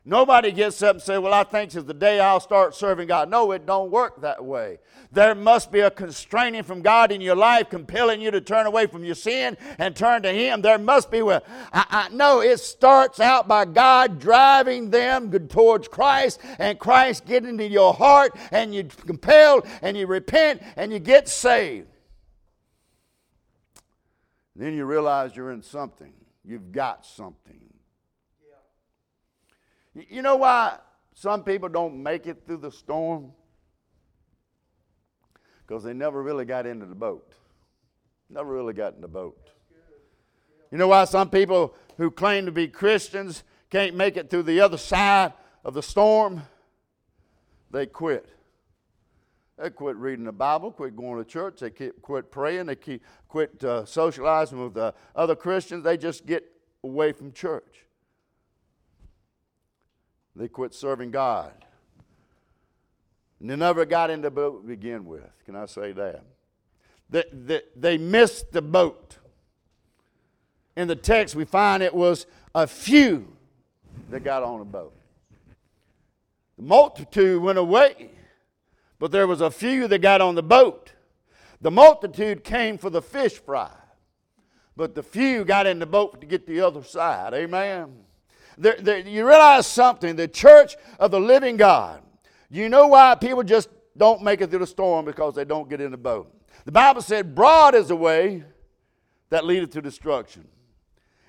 Nobody 0.10 0.54
gets 0.54 0.82
up 0.82 0.96
and 0.96 1.04
says, 1.04 1.20
Well, 1.20 1.34
I 1.34 1.44
think 1.44 1.76
it's 1.76 1.86
the 1.86 1.94
day 1.94 2.22
I'll 2.22 2.40
start 2.40 2.74
serving 2.74 3.10
God. 3.10 3.30
No, 3.30 3.52
it 3.52 3.66
don't 3.66 3.92
work 3.92 4.22
that 4.22 4.44
way. 4.44 4.80
There 5.12 5.36
must 5.36 5.70
be 5.70 5.82
a 5.82 5.92
constraining 5.92 6.64
from 6.64 6.82
God 6.82 7.12
in 7.12 7.20
your 7.20 7.36
life, 7.36 7.70
compelling 7.70 8.22
you 8.22 8.32
to 8.32 8.40
turn 8.40 8.68
away 8.68 8.88
from 8.88 9.04
your 9.04 9.16
sin 9.16 9.58
and 9.78 9.94
turn 9.94 10.22
to 10.22 10.32
Him. 10.32 10.62
There 10.62 10.78
must 10.78 11.12
be. 11.12 11.22
Well, 11.22 11.44
I, 11.74 11.86
I, 11.90 12.16
no, 12.16 12.40
it 12.40 12.62
starts 12.62 13.20
out 13.20 13.50
by 13.50 13.66
God 13.66 14.18
driving 14.18 14.92
them 14.92 15.30
towards 15.50 15.90
Christ 15.90 16.40
and 16.58 16.80
Christ 16.80 17.26
getting 17.26 17.50
into 17.50 17.68
your 17.68 17.94
heart 17.94 18.34
and 18.52 18.74
you 18.74 18.86
compelled 18.86 19.68
and 19.82 19.98
you 19.98 20.08
repent 20.08 20.62
and 20.78 20.90
you 20.90 21.00
get 21.00 21.28
saved. 21.28 21.90
Then 24.56 24.74
you 24.74 24.86
realize 24.86 25.36
you're 25.36 25.52
in 25.52 25.64
something. 25.64 26.14
You've 26.46 26.72
got 26.72 27.06
something. 27.06 27.60
You 30.10 30.22
know 30.22 30.36
why 30.36 30.78
some 31.16 31.44
people 31.44 31.70
don't 31.70 32.02
make 32.04 32.28
it 32.28 32.44
through 32.46 32.58
the 32.58 32.72
storm? 32.72 33.32
Because 35.66 35.84
they 35.84 35.94
never 35.94 36.22
really 36.22 36.46
got 36.46 36.68
into 36.68 36.86
the 36.86 36.96
boat. 36.96 37.34
Never 38.30 38.54
really 38.54 38.74
got 38.74 38.94
in 38.94 39.02
the 39.02 39.08
boat. 39.08 39.50
You 40.72 40.78
know 40.78 40.88
why 40.88 41.06
some 41.06 41.30
people 41.30 41.76
who 41.98 42.12
claim 42.12 42.46
to 42.46 42.52
be 42.52 42.68
Christians 42.68 43.44
can't 43.70 43.96
make 43.96 44.18
it 44.18 44.30
through 44.30 44.44
the 44.44 44.60
other 44.62 44.78
side 44.78 45.34
of 45.64 45.74
the 45.74 45.82
storm? 45.82 46.44
They 47.72 47.86
quit. 47.86 48.30
They 49.58 49.72
quit 49.72 49.96
reading 49.96 50.26
the 50.26 50.32
Bible, 50.32 50.72
quit 50.72 50.96
going 50.96 51.24
to 51.24 51.28
church, 51.28 51.62
they 51.62 51.72
quit 51.72 52.30
praying, 52.30 52.68
they 52.68 53.00
quit 53.28 53.64
uh, 53.64 53.86
socializing 53.86 54.64
with 54.64 54.78
uh, 54.78 54.92
other 55.16 55.36
Christians. 55.36 55.84
They 55.84 55.98
just 55.98 56.28
get 56.28 56.44
away 56.84 57.12
from 57.12 57.32
church. 57.32 57.87
They 60.38 60.48
quit 60.48 60.74
serving 60.74 61.12
God. 61.12 61.52
And 63.40 63.50
they 63.50 63.56
never 63.56 63.86
got 63.86 64.10
in 64.12 64.22
the 64.22 64.30
boat 64.30 64.62
to 64.62 64.68
begin 64.68 65.06
with. 65.06 65.30
Can 65.46 65.56
I 65.56 65.66
say 65.66 65.92
that? 65.94 66.24
They, 67.10 67.24
they, 67.32 67.62
they 67.76 67.98
missed 67.98 68.52
the 68.52 68.62
boat. 68.62 69.18
In 70.76 70.88
the 70.88 70.96
text, 70.96 71.34
we 71.34 71.44
find 71.44 71.82
it 71.82 71.94
was 71.94 72.28
a 72.54 72.68
few 72.68 73.36
that 74.12 74.24
got 74.24 74.44
on 74.44 74.60
the 74.60 74.66
boat. 74.66 74.94
The 76.58 76.64
multitude 76.64 77.42
went 77.42 77.58
away, 77.58 78.12
but 79.00 79.12
there 79.12 79.26
was 79.26 79.42
a 79.42 79.50
few 79.50 79.88
that 79.88 80.00
got 80.00 80.22
on 80.22 80.36
the 80.36 80.44
boat. 80.44 80.94
The 81.62 81.72
multitude 81.72 82.44
came 82.44 82.78
for 82.78 82.92
the 82.92 83.02
fish 83.02 83.34
fry, 83.40 83.72
but 84.76 84.94
the 84.94 85.02
few 85.02 85.46
got 85.46 85.66
in 85.66 85.80
the 85.80 85.88
boat 85.88 86.22
to 86.22 86.28
get 86.28 86.46
the 86.46 86.62
other 86.62 86.84
side. 86.84 87.34
Amen. 87.34 88.07
You 88.58 89.28
realize 89.28 89.68
something 89.68 90.16
the 90.16 90.28
church 90.28 90.76
of 91.00 91.12
the 91.12 91.20
living 91.20 91.58
God. 91.58 92.02
You 92.50 92.70
know 92.70 92.88
why 92.88 93.16
people 93.16 93.44
just 93.44 93.70
don't 93.96 94.22
make 94.24 94.42
it 94.42 94.50
through 94.50 94.60
the 94.60 94.68
storm 94.68 95.06
because 95.06 95.36
they 95.36 95.46
don't 95.46 95.70
get 95.70 95.82
in 95.82 95.92
the 95.92 95.98
boat. 95.98 96.34
The 96.66 96.72
Bible 96.72 97.02
said, 97.02 97.36
Broad 97.36 97.76
is 97.76 97.90
the 97.90 97.96
way 97.96 98.44
that 99.30 99.46
leadeth 99.46 99.72
to 99.72 99.82
destruction, 99.82 100.48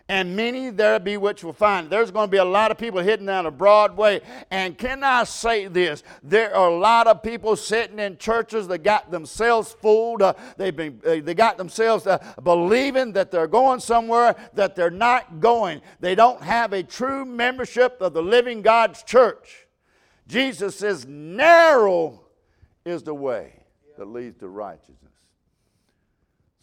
and 0.08 0.34
many 0.34 0.70
there 0.70 0.98
be 0.98 1.18
which 1.18 1.44
will 1.44 1.52
find. 1.52 1.90
There's 1.90 2.10
going 2.10 2.28
to 2.28 2.30
be 2.30 2.38
a 2.38 2.44
lot 2.44 2.70
of 2.70 2.78
people 2.78 3.00
hitting 3.00 3.26
down 3.26 3.44
a 3.44 3.50
Broadway. 3.50 4.22
And 4.50 4.76
can 4.78 5.04
I 5.04 5.24
say 5.24 5.66
this? 5.66 6.02
There 6.22 6.54
are 6.56 6.70
a 6.70 6.78
lot 6.78 7.06
of 7.06 7.22
people 7.22 7.56
sitting 7.56 7.98
in 7.98 8.16
churches 8.16 8.66
that 8.68 8.78
got 8.78 9.10
themselves 9.10 9.76
fooled. 9.82 10.22
Uh, 10.22 10.32
they've 10.56 10.74
been, 10.74 11.00
uh, 11.06 11.16
they 11.22 11.34
got 11.34 11.58
themselves 11.58 12.06
uh, 12.06 12.18
believing 12.42 13.12
that 13.12 13.30
they're 13.30 13.46
going 13.46 13.80
somewhere 13.80 14.34
that 14.54 14.74
they're 14.74 14.90
not 14.90 15.40
going. 15.40 15.82
They 16.00 16.14
don't 16.14 16.42
have 16.42 16.72
a 16.72 16.82
true 16.82 17.26
membership 17.26 18.00
of 18.00 18.14
the 18.14 18.22
living 18.22 18.62
God's 18.62 19.02
church. 19.02 19.66
Jesus 20.26 20.76
says, 20.76 21.06
narrow 21.06 22.22
is 22.84 23.02
the 23.02 23.14
way 23.14 23.64
that 23.98 24.06
leads 24.06 24.38
to 24.38 24.48
righteousness. 24.48 24.96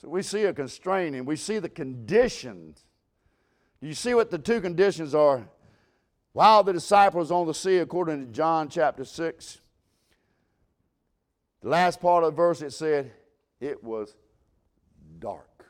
So 0.02 0.10
we 0.10 0.24
see 0.24 0.44
a 0.44 0.54
constraining, 0.54 1.26
we 1.26 1.36
see 1.36 1.60
the 1.60 1.70
conditions 1.70 2.86
you 3.88 3.94
see 3.94 4.14
what 4.14 4.32
the 4.32 4.38
two 4.38 4.62
conditions 4.62 5.14
are? 5.14 5.48
While 6.34 6.64
the 6.64 6.74
disciples 6.74 7.32
on 7.32 7.46
the 7.46 7.54
sea, 7.54 7.78
according 7.78 8.26
to 8.26 8.32
John 8.32 8.68
chapter 8.68 9.06
6, 9.06 9.62
the 11.62 11.70
last 11.70 12.02
part 12.02 12.24
of 12.24 12.34
the 12.34 12.36
verse 12.36 12.62
it 12.62 12.74
said, 12.74 13.12
it 13.60 13.84
was 13.84 14.16
dark. 15.20 15.66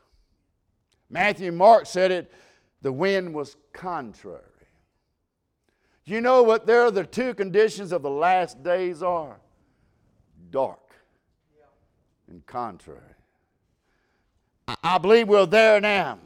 Matthew 1.09 1.49
and 1.49 1.57
Mark 1.57 1.85
said 1.85 2.11
it, 2.11 2.31
the 2.81 2.91
wind 2.91 3.33
was 3.33 3.57
contrary. 3.73 4.41
You 6.05 6.21
know 6.21 6.43
what 6.43 6.65
there 6.65 6.83
are 6.83 6.91
the 6.91 7.05
two 7.05 7.33
conditions 7.33 7.91
of 7.91 8.01
the 8.01 8.09
last 8.09 8.63
days 8.63 9.03
are? 9.03 9.39
Dark 10.51 10.95
and 12.29 12.45
contrary. 12.45 13.01
I 14.83 14.97
believe 14.99 15.27
we're 15.27 15.45
there 15.45 15.81
now 15.81 16.19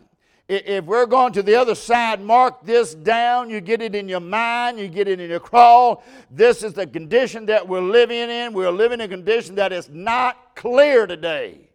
if 0.50 0.86
we're 0.86 1.06
going 1.06 1.32
to 1.34 1.44
the 1.44 1.56
other 1.56 1.76
side, 1.76 2.22
mark 2.22 2.64
this 2.66 2.96
down. 2.96 3.52
You 3.52 3.62
get 3.62 3.84
it 3.84 3.94
in 3.94 4.10
your 4.10 4.20
mind, 4.20 4.80
you 4.80 4.88
get 4.88 5.08
it 5.08 5.20
in 5.20 5.30
your 5.30 5.40
crawl. 5.40 6.04
This 6.32 6.64
is 6.64 6.74
the 6.74 6.88
condition 6.88 7.46
that 7.46 7.68
we're 7.68 7.82
living 7.82 8.32
in. 8.32 8.54
We're 8.54 8.72
living 8.72 9.00
in 9.00 9.06
a 9.06 9.08
condition 9.08 9.56
that 9.56 9.72
is 9.72 9.90
not 9.90 10.56
clear 10.56 11.06
today. 11.06 11.70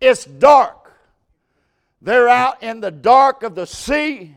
It's 0.00 0.24
dark. 0.24 0.92
They're 2.00 2.28
out 2.28 2.60
in 2.60 2.80
the 2.80 2.90
dark 2.90 3.44
of 3.44 3.54
the 3.54 3.66
sea. 3.66 4.36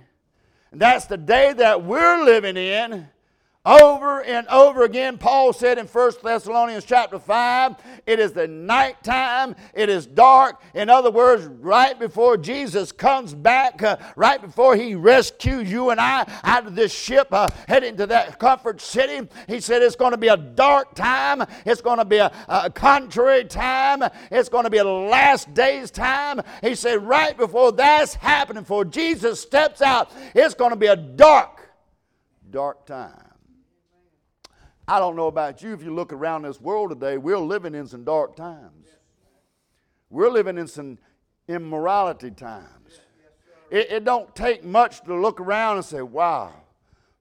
That's 0.71 1.05
the 1.05 1.17
day 1.17 1.53
that 1.53 1.83
we're 1.83 2.23
living 2.23 2.57
in. 2.57 3.07
Over 3.65 4.21
and 4.21 4.47
over 4.47 4.83
again, 4.83 5.17
Paul 5.17 5.51
said 5.51 5.79
in 5.79 5.87
1 5.87 6.11
Thessalonians 6.23 6.85
chapter 6.85 7.17
5, 7.17 7.75
it 8.05 8.19
is 8.19 8.31
the 8.31 8.47
nighttime, 8.47 9.55
it 9.73 9.89
is 9.89 10.05
dark. 10.05 10.61
In 10.75 10.87
other 10.87 11.09
words, 11.09 11.45
right 11.45 11.97
before 11.97 12.37
Jesus 12.37 12.91
comes 12.91 13.33
back, 13.33 13.81
uh, 13.81 13.97
right 14.15 14.39
before 14.39 14.75
he 14.75 14.93
rescues 14.93 15.71
you 15.71 15.89
and 15.89 15.99
I 15.99 16.31
out 16.43 16.67
of 16.67 16.75
this 16.75 16.93
ship, 16.93 17.29
uh, 17.31 17.47
heading 17.67 17.97
to 17.97 18.05
that 18.05 18.37
comfort 18.37 18.81
city, 18.81 19.27
he 19.47 19.59
said 19.59 19.81
it's 19.81 19.95
going 19.95 20.11
to 20.11 20.17
be 20.17 20.27
a 20.27 20.37
dark 20.37 20.93
time, 20.93 21.43
it's 21.65 21.81
going 21.81 21.97
to 21.97 22.05
be 22.05 22.17
a, 22.17 22.31
a 22.47 22.69
contrary 22.69 23.45
time, 23.45 24.03
it's 24.29 24.49
going 24.49 24.65
to 24.65 24.69
be 24.69 24.77
a 24.77 24.83
last 24.83 25.51
days 25.55 25.89
time. 25.89 26.39
He 26.61 26.75
said, 26.75 27.03
right 27.03 27.35
before 27.35 27.71
that's 27.71 28.13
happening, 28.13 28.61
before 28.61 28.85
Jesus 28.85 29.41
steps 29.41 29.81
out, 29.81 30.11
it's 30.35 30.53
going 30.53 30.69
to 30.69 30.75
be 30.75 30.87
a 30.87 30.95
dark, 30.95 31.61
dark 32.51 32.85
time. 32.85 33.34
I 34.87 34.99
don't 34.99 35.15
know 35.15 35.27
about 35.27 35.63
you, 35.63 35.73
if 35.73 35.81
you 35.81 35.93
look 35.93 36.13
around 36.13 36.43
this 36.43 36.61
world 36.61 36.91
today, 36.91 37.17
we're 37.17 37.37
living 37.37 37.73
in 37.73 37.87
some 37.87 38.03
dark 38.03 38.35
times. 38.35 38.87
We're 40.09 40.29
living 40.29 40.57
in 40.57 40.67
some 40.67 40.99
immorality 41.47 42.31
times. 42.31 42.99
It, 43.71 43.91
it 43.91 44.03
don't 44.03 44.33
take 44.35 44.63
much 44.63 45.01
to 45.05 45.15
look 45.15 45.39
around 45.39 45.77
and 45.77 45.85
say, 45.85 46.01
wow, 46.01 46.53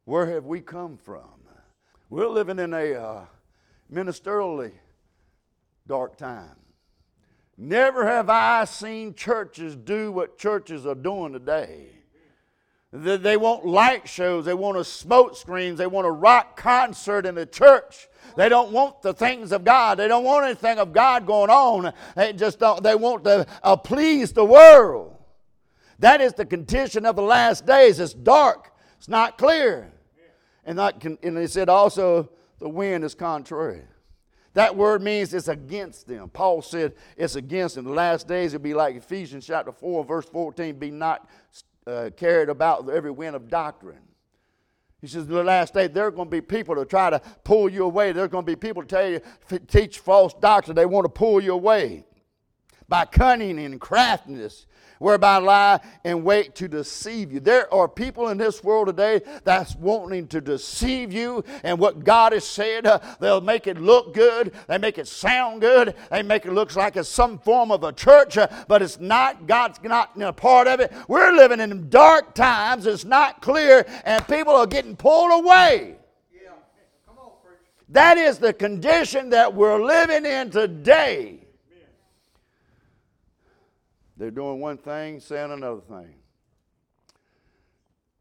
where 0.05 0.27
have 0.27 0.45
we 0.45 0.61
come 0.61 0.99
from? 0.99 1.23
We're 2.11 2.29
living 2.29 2.59
in 2.59 2.75
a 2.75 2.93
uh, 2.93 3.25
ministerially 3.93 4.73
dark 5.87 6.17
time. 6.17 6.57
Never 7.57 8.07
have 8.07 8.29
I 8.29 8.65
seen 8.67 9.15
churches 9.15 9.75
do 9.75 10.13
what 10.13 10.39
churches 10.39 10.87
are 10.87 10.95
doing 10.95 11.33
today. 11.33 11.94
They 12.97 13.37
want 13.37 13.67
light 13.67 14.09
shows. 14.09 14.45
They 14.45 14.55
want 14.55 14.79
a 14.79 14.85
smoke 14.85 15.37
screens. 15.37 15.79
They 15.79 15.87
want 15.89 16.07
a 16.07 16.13
rock 16.13 16.57
concert 16.57 17.27
in 17.27 17.35
the 17.35 17.45
church. 17.45 18.07
They 18.37 18.49
don't 18.49 18.71
want 18.71 19.03
the 19.03 19.13
things 19.13 19.51
of 19.51 19.65
God. 19.65 19.99
They 19.99 20.07
don't 20.07 20.23
want 20.23 20.45
anything 20.45 20.79
of 20.79 20.93
God 20.93 21.27
going 21.27 21.51
on. 21.51 21.93
They 22.15 22.33
just 22.33 22.61
don't. 22.61 22.85
They 22.85 22.95
want 22.95 23.25
to 23.25 23.49
uh, 23.65 23.75
please 23.75 24.33
the 24.33 24.45
world. 24.45 25.17
That 25.99 26.21
is 26.21 26.35
the 26.35 26.47
condition 26.47 27.05
of 27.05 27.17
the 27.17 27.23
last 27.23 27.67
days. 27.67 27.99
It's 27.99 28.15
dark. 28.15 28.73
It's 28.99 29.09
not 29.09 29.39
clear. 29.39 29.93
And, 30.65 30.77
not, 30.77 31.05
and 31.05 31.37
he 31.37 31.49
said 31.49 31.69
also 31.69 32.31
the 32.61 32.69
wind 32.69 33.03
is 33.03 33.17
contrary. 33.17 33.83
That 34.53 34.77
word 34.77 35.03
means 35.03 35.35
it's 35.35 35.49
against 35.49 36.07
them. 36.07 36.29
Paul 36.29 36.63
said 36.63 36.95
it's 37.17 37.35
against 37.35 37.75
them. 37.75 37.87
The 37.87 37.91
last 37.91 38.29
days 38.29 38.53
will 38.53 38.61
be 38.61 38.73
like 38.73 38.95
Ephesians 38.95 39.45
chapter 39.45 39.73
4, 39.73 40.05
verse 40.05 40.27
14, 40.27 40.79
be 40.79 40.93
not 40.93 41.29
uh, 41.87 42.11
carried 42.17 42.49
about 42.49 42.89
every 42.89 43.11
wind 43.11 43.37
of 43.37 43.49
doctrine. 43.49 44.01
He 45.01 45.07
says, 45.07 45.25
in 45.25 45.35
the 45.35 45.45
last 45.45 45.75
day, 45.75 45.87
there 45.87 46.07
are 46.07 46.11
going 46.11 46.29
to 46.29 46.31
be 46.31 46.41
people 46.41 46.75
to 46.77 46.85
try 46.87 47.11
to 47.11 47.21
pull 47.45 47.69
you 47.69 47.85
away. 47.85 48.13
There 48.13 48.25
are 48.25 48.29
going 48.29 48.47
to 48.47 48.51
be 48.51 48.57
people 48.57 48.83
to 48.83 48.89
tell 48.89 49.07
you, 49.07 49.21
teach 49.67 49.99
false 49.99 50.33
doctrine. 50.33 50.75
They 50.75 50.87
want 50.87 51.05
to 51.05 51.11
pull 51.11 51.43
you 51.43 51.53
away 51.53 52.05
by 52.89 53.05
cunning 53.05 53.59
and 53.59 53.81
craftiness 53.81 54.67
whereby 54.99 55.37
lie 55.37 55.81
and 56.05 56.25
wait 56.25 56.55
to 56.55 56.69
deceive 56.69 57.33
you. 57.33 57.41
There 57.41 57.73
are 57.73 57.89
people 57.89 58.29
in 58.29 58.39
this 58.39 58.65
world 58.65 58.87
today 58.87 59.21
that's 59.45 59.75
wanting 59.77 60.29
to 60.29 60.41
deceive 60.41 61.13
you, 61.13 61.45
and 61.63 61.79
what 61.79 62.05
God 62.05 62.33
has 62.33 62.47
said, 62.47 62.87
uh, 62.87 62.99
they'll 63.21 63.41
make 63.41 63.67
it 63.67 63.79
look 63.79 64.15
good, 64.15 64.55
they 64.67 64.79
make 64.79 64.99
it 64.99 65.09
sound 65.09 65.61
good, 65.61 65.95
they 66.11 66.23
make 66.23 66.47
it 66.47 66.53
look 66.53 66.75
like 66.75 66.97
it's 66.97 67.09
some 67.09 67.39
form 67.39 67.71
of 67.71 67.85
a 67.85 67.93
church, 67.93 68.39
uh, 68.39 68.49
but 68.67 68.81
it's 68.81 68.99
not. 68.99 69.47
God's 69.47 69.79
not 69.83 70.13
a 70.21 70.33
part 70.33 70.67
of 70.67 70.81
it. 70.81 70.93
We're 71.09 71.33
living 71.33 71.61
in 71.61 71.91
dark 71.91 72.35
times, 72.35 72.87
it's 72.87 73.05
not 73.05 73.43
clear, 73.43 73.85
and 74.05 74.27
people 74.27 74.55
are 74.55 74.67
getting 74.67 74.97
pulled 74.97 75.45
away. 75.45 75.97
That 77.91 78.17
is 78.17 78.39
the 78.39 78.53
condition 78.53 79.31
that 79.31 79.55
we're 79.55 79.85
living 79.85 80.25
in 80.25 80.51
today. 80.51 81.44
They're 84.17 84.31
doing 84.31 84.61
one 84.61 84.79
thing, 84.79 85.21
saying 85.21 85.51
another 85.51 85.81
thing. 85.81 86.15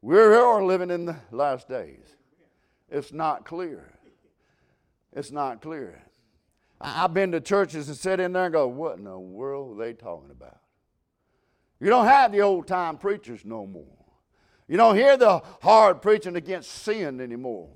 We're 0.02 0.38
all 0.42 0.66
living 0.66 0.90
in 0.90 1.06
the 1.06 1.16
last 1.30 1.68
days. 1.68 2.16
It's 2.90 3.12
not 3.12 3.44
clear. 3.44 3.92
It's 5.12 5.30
not 5.30 5.62
clear. 5.62 6.02
I've 6.80 7.14
been 7.14 7.32
to 7.32 7.40
churches 7.40 7.88
and 7.88 7.96
sit 7.96 8.20
in 8.20 8.32
there 8.32 8.44
and 8.44 8.52
go, 8.52 8.66
what 8.68 8.98
in 8.98 9.04
the 9.04 9.18
world 9.18 9.76
are 9.76 9.84
they 9.84 9.92
talking 9.92 10.30
about? 10.30 10.58
You 11.80 11.88
don't 11.88 12.06
have 12.06 12.32
the 12.32 12.40
old 12.40 12.66
time 12.66 12.98
preachers 12.98 13.44
no 13.44 13.66
more. 13.66 13.96
You 14.68 14.76
don't 14.76 14.96
hear 14.96 15.16
the 15.16 15.42
hard 15.62 16.02
preaching 16.02 16.36
against 16.36 16.70
sin 16.70 17.20
anymore. 17.20 17.70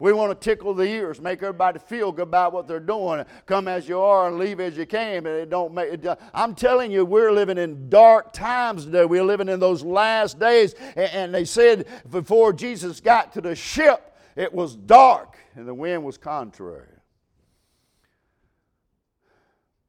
We 0.00 0.12
want 0.12 0.38
to 0.38 0.44
tickle 0.44 0.74
the 0.74 0.82
ears, 0.82 1.20
make 1.20 1.40
everybody 1.40 1.78
feel 1.78 2.10
good 2.10 2.22
about 2.22 2.52
what 2.52 2.66
they're 2.66 2.80
doing. 2.80 3.24
Come 3.46 3.68
as 3.68 3.88
you 3.88 4.00
are 4.00 4.26
and 4.26 4.38
leave 4.38 4.58
as 4.58 4.76
you 4.76 4.86
came. 4.86 5.24
And 5.24 5.36
it 5.36 5.50
don't 5.50 5.72
make. 5.72 6.04
It, 6.04 6.18
I'm 6.34 6.54
telling 6.56 6.90
you, 6.90 7.04
we're 7.04 7.32
living 7.32 7.58
in 7.58 7.88
dark 7.88 8.32
times 8.32 8.86
today. 8.86 9.04
We're 9.04 9.24
living 9.24 9.48
in 9.48 9.60
those 9.60 9.84
last 9.84 10.40
days. 10.40 10.74
And 10.96 11.32
they 11.32 11.44
said 11.44 11.86
before 12.10 12.52
Jesus 12.52 13.00
got 13.00 13.32
to 13.34 13.40
the 13.40 13.54
ship, 13.54 14.16
it 14.34 14.52
was 14.52 14.74
dark 14.74 15.38
and 15.54 15.66
the 15.66 15.74
wind 15.74 16.02
was 16.02 16.18
contrary. 16.18 16.88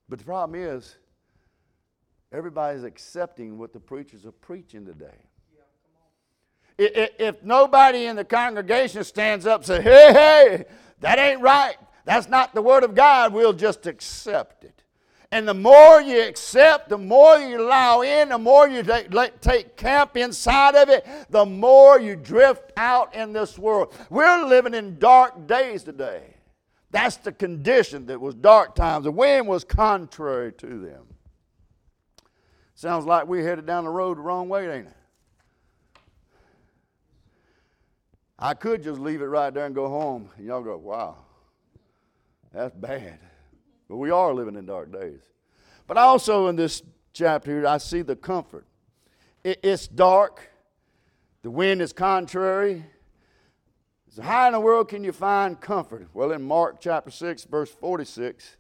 But 0.07 0.19
the 0.19 0.25
problem 0.25 0.59
is, 0.61 0.97
everybody's 2.31 2.83
accepting 2.83 3.57
what 3.57 3.73
the 3.73 3.79
preachers 3.79 4.23
are 4.27 4.31
preaching 4.31 4.85
today. 4.85 5.17
If 6.77 7.43
nobody 7.43 8.05
in 8.05 8.15
the 8.15 8.25
congregation 8.25 9.03
stands 9.03 9.45
up 9.45 9.61
and 9.61 9.65
says, 9.67 9.83
hey, 9.83 10.13
hey, 10.13 10.65
that 10.99 11.19
ain't 11.19 11.41
right, 11.41 11.77
that's 12.03 12.27
not 12.27 12.53
the 12.53 12.61
Word 12.61 12.83
of 12.83 12.95
God, 12.95 13.33
we'll 13.33 13.53
just 13.53 13.87
accept 13.87 14.63
it. 14.63 14.83
And 15.31 15.47
the 15.47 15.53
more 15.53 16.01
you 16.01 16.21
accept, 16.21 16.89
the 16.89 16.97
more 16.97 17.37
you 17.37 17.59
allow 17.59 18.01
in, 18.01 18.29
the 18.29 18.37
more 18.37 18.67
you 18.67 18.83
take, 19.41 19.75
camp 19.75 20.15
inside 20.15 20.75
of 20.75 20.89
it, 20.89 21.05
the 21.29 21.45
more 21.45 21.99
you 21.99 22.15
drift 22.15 22.71
out 22.77 23.13
in 23.15 23.33
this 23.33 23.57
world. 23.57 23.93
We're 24.09 24.45
living 24.45 24.73
in 24.73 24.99
dark 24.99 25.47
days 25.47 25.83
today. 25.83 26.35
That's 26.91 27.17
the 27.17 27.31
condition 27.31 28.05
that 28.05 28.21
was 28.21 28.35
dark 28.35 28.75
times. 28.75 29.03
The 29.03 29.11
wind 29.11 29.47
was 29.47 29.63
contrary 29.65 30.53
to 30.53 30.67
them. 30.67 31.03
Sounds 32.75 33.05
like 33.05 33.27
we 33.27 33.43
headed 33.43 33.65
down 33.65 33.83
the 33.83 33.89
road 33.89 34.17
the 34.17 34.21
wrong 34.21 34.47
way, 34.47 34.69
ain't 34.69 34.87
it? 34.87 34.93
I 38.37 38.53
could 38.53 38.83
just 38.83 38.99
leave 38.99 39.21
it 39.21 39.25
right 39.25 39.53
there 39.53 39.65
and 39.65 39.73
go 39.73 39.87
home. 39.87 40.29
And 40.37 40.45
y'all 40.45 40.61
go, 40.61 40.77
wow, 40.77 41.17
that's 42.53 42.75
bad. 42.75 43.19
But 43.87 43.97
we 43.97 44.09
are 44.09 44.33
living 44.33 44.55
in 44.55 44.65
dark 44.65 44.91
days. 44.91 45.21
But 45.87 45.97
also 45.97 46.47
in 46.47 46.55
this 46.55 46.81
chapter, 47.13 47.65
I 47.67 47.77
see 47.77 48.01
the 48.01 48.15
comfort. 48.15 48.65
it's 49.43 49.87
dark, 49.87 50.49
The 51.43 51.51
wind 51.51 51.81
is 51.81 51.93
contrary. 51.93 52.85
So, 54.09 54.21
how 54.21 54.47
in 54.47 54.53
the 54.53 54.59
world 54.61 54.87
can 54.87 55.03
you 55.03 55.11
find 55.11 55.59
comfort? 55.59 56.07
Well, 56.13 56.31
in 56.31 56.41
Mark 56.41 56.79
chapter 56.79 57.11
6, 57.11 57.43
verse 57.45 57.69
46, 57.69 58.55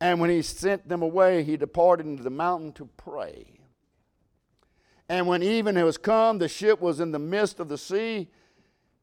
and 0.00 0.18
when 0.20 0.30
he 0.30 0.42
sent 0.42 0.88
them 0.88 1.02
away, 1.02 1.44
he 1.44 1.56
departed 1.56 2.06
into 2.06 2.22
the 2.22 2.30
mountain 2.30 2.72
to 2.72 2.86
pray. 2.96 3.59
And 5.10 5.26
when 5.26 5.42
even 5.42 5.76
it 5.76 5.82
was 5.82 5.98
come, 5.98 6.38
the 6.38 6.46
ship 6.46 6.80
was 6.80 7.00
in 7.00 7.10
the 7.10 7.18
midst 7.18 7.58
of 7.58 7.68
the 7.68 7.76
sea, 7.76 8.28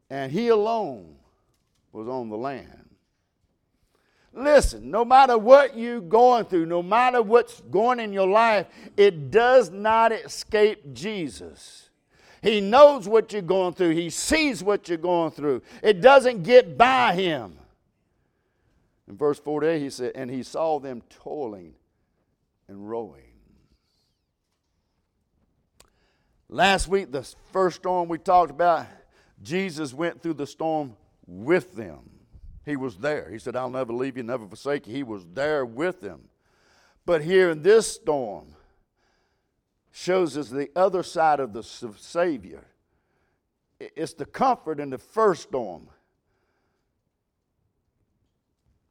and 0.08 0.32
he 0.32 0.48
alone 0.48 1.16
was 1.92 2.08
on 2.08 2.30
the 2.30 2.36
land. 2.38 2.88
Listen, 4.32 4.90
no 4.90 5.04
matter 5.04 5.36
what 5.36 5.76
you're 5.76 6.00
going 6.00 6.46
through, 6.46 6.64
no 6.64 6.82
matter 6.82 7.20
what's 7.20 7.60
going 7.70 8.00
in 8.00 8.14
your 8.14 8.26
life, 8.26 8.68
it 8.96 9.30
does 9.30 9.68
not 9.68 10.10
escape 10.10 10.94
Jesus. 10.94 11.90
He 12.40 12.62
knows 12.62 13.06
what 13.06 13.30
you're 13.34 13.42
going 13.42 13.74
through, 13.74 13.90
He 13.90 14.08
sees 14.08 14.62
what 14.62 14.88
you're 14.88 14.96
going 14.96 15.32
through. 15.32 15.60
It 15.82 16.00
doesn't 16.00 16.42
get 16.42 16.78
by 16.78 17.16
Him. 17.16 17.58
In 19.06 19.14
verse 19.18 19.38
48, 19.38 19.78
he 19.78 19.90
said, 19.90 20.12
And 20.14 20.30
he 20.30 20.42
saw 20.42 20.78
them 20.80 21.02
toiling 21.10 21.74
and 22.66 22.88
rowing. 22.88 23.27
Last 26.48 26.88
week, 26.88 27.12
the 27.12 27.22
first 27.52 27.76
storm 27.76 28.08
we 28.08 28.18
talked 28.18 28.50
about, 28.50 28.86
Jesus 29.42 29.92
went 29.92 30.22
through 30.22 30.34
the 30.34 30.46
storm 30.46 30.96
with 31.26 31.74
them. 31.74 32.10
He 32.64 32.76
was 32.76 32.96
there. 32.96 33.28
He 33.30 33.38
said, 33.38 33.54
I'll 33.54 33.70
never 33.70 33.92
leave 33.92 34.16
you, 34.16 34.22
never 34.22 34.46
forsake 34.46 34.86
you. 34.86 34.94
He 34.94 35.02
was 35.02 35.26
there 35.34 35.64
with 35.64 36.00
them. 36.00 36.22
But 37.04 37.22
here 37.22 37.50
in 37.50 37.62
this 37.62 37.86
storm, 37.86 38.54
shows 39.90 40.36
us 40.36 40.48
the 40.48 40.70
other 40.76 41.02
side 41.02 41.40
of 41.40 41.52
the 41.52 41.62
Savior. 41.62 42.64
It's 43.80 44.14
the 44.14 44.26
comfort 44.26 44.80
in 44.80 44.90
the 44.90 44.98
first 44.98 45.42
storm. 45.42 45.88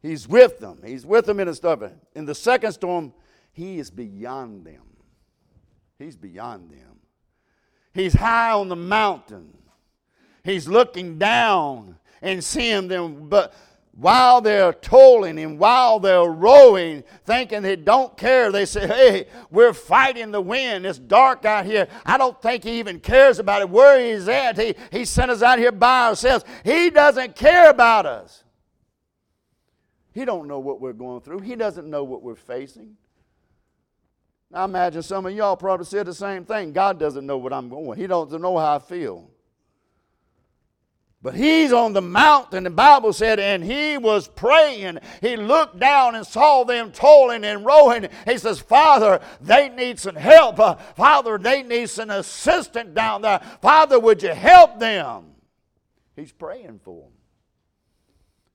He's 0.01 0.27
with 0.27 0.59
them. 0.59 0.81
He's 0.85 1.05
with 1.05 1.25
them 1.25 1.39
in 1.39 1.47
the 1.47 1.55
stuff. 1.55 1.81
In 2.15 2.25
the 2.25 2.35
second 2.35 2.73
storm, 2.73 3.13
he 3.51 3.79
is 3.79 3.89
beyond 3.89 4.65
them. 4.65 4.83
He's 5.97 6.15
beyond 6.15 6.69
them. 6.71 6.99
He's 7.97 8.13
high 8.13 8.51
on 8.51 8.69
the 8.69 8.75
mountain. 8.75 9.57
He's 10.43 10.67
looking 10.67 11.17
down 11.17 11.97
and 12.21 12.43
seeing 12.43 12.87
them, 12.87 13.27
but 13.27 13.55
while 13.93 14.39
they're 14.39 14.71
toiling 14.71 15.39
and 15.39 15.57
while 15.57 15.99
they're 15.99 16.25
rowing, 16.25 17.03
thinking 17.25 17.63
they 17.63 17.75
don't 17.75 18.15
care, 18.15 18.51
they 18.51 18.65
say, 18.65 18.85
Hey, 18.85 19.27
we're 19.49 19.73
fighting 19.73 20.29
the 20.29 20.39
wind. 20.39 20.85
It's 20.85 20.99
dark 20.99 21.43
out 21.43 21.65
here. 21.65 21.87
I 22.05 22.19
don't 22.19 22.39
think 22.39 22.65
he 22.65 22.77
even 22.77 22.99
cares 22.99 23.39
about 23.39 23.63
it. 23.63 23.69
Where 23.71 23.99
he's 23.99 24.27
at, 24.27 24.59
he, 24.59 24.75
he 24.91 25.03
sent 25.03 25.31
us 25.31 25.41
out 25.41 25.57
here 25.57 25.71
by 25.71 26.09
ourselves. 26.09 26.45
He 26.63 26.91
doesn't 26.91 27.35
care 27.35 27.71
about 27.71 28.05
us. 28.05 28.43
He 30.13 30.23
don't 30.23 30.47
know 30.47 30.59
what 30.59 30.79
we're 30.79 30.93
going 30.93 31.21
through. 31.21 31.39
He 31.39 31.55
doesn't 31.55 31.89
know 31.89 32.03
what 32.03 32.21
we're 32.21 32.35
facing. 32.35 32.95
I 34.53 34.63
imagine 34.63 35.01
some 35.01 35.25
of 35.25 35.33
y'all 35.33 35.57
probably 35.57 35.85
said 35.85 36.05
the 36.05 36.13
same 36.13 36.45
thing. 36.45 36.71
God 36.71 36.99
doesn't 36.99 37.25
know 37.25 37.37
what 37.37 37.51
I'm 37.51 37.69
going. 37.69 37.99
He 37.99 38.07
doesn't 38.07 38.41
know 38.41 38.57
how 38.57 38.75
I 38.75 38.79
feel. 38.79 39.29
But 41.21 41.33
he's 41.35 41.73
on 41.73 41.93
the 41.93 42.01
mountain, 42.01 42.63
the 42.63 42.69
Bible 42.69 43.11
said, 43.11 43.39
and 43.39 43.63
he 43.63 43.97
was 43.97 44.27
praying. 44.27 44.99
He 45.19 45.35
looked 45.35 45.79
down 45.79 46.15
and 46.15 46.25
saw 46.25 46.63
them 46.63 46.91
toiling 46.91 47.43
and 47.43 47.65
rowing. 47.65 48.07
He 48.25 48.37
says, 48.37 48.59
Father, 48.59 49.19
they 49.41 49.67
need 49.67 49.99
some 49.99 50.15
help. 50.15 50.59
Uh, 50.59 50.75
Father, 50.75 51.37
they 51.37 51.63
need 51.63 51.89
some 51.89 52.11
assistance 52.11 52.93
down 52.93 53.23
there. 53.23 53.39
Father, 53.61 53.99
would 53.99 54.21
you 54.21 54.29
help 54.29 54.79
them? 54.79 55.31
He's 56.15 56.31
praying 56.31 56.79
for 56.83 57.01
them. 57.01 57.11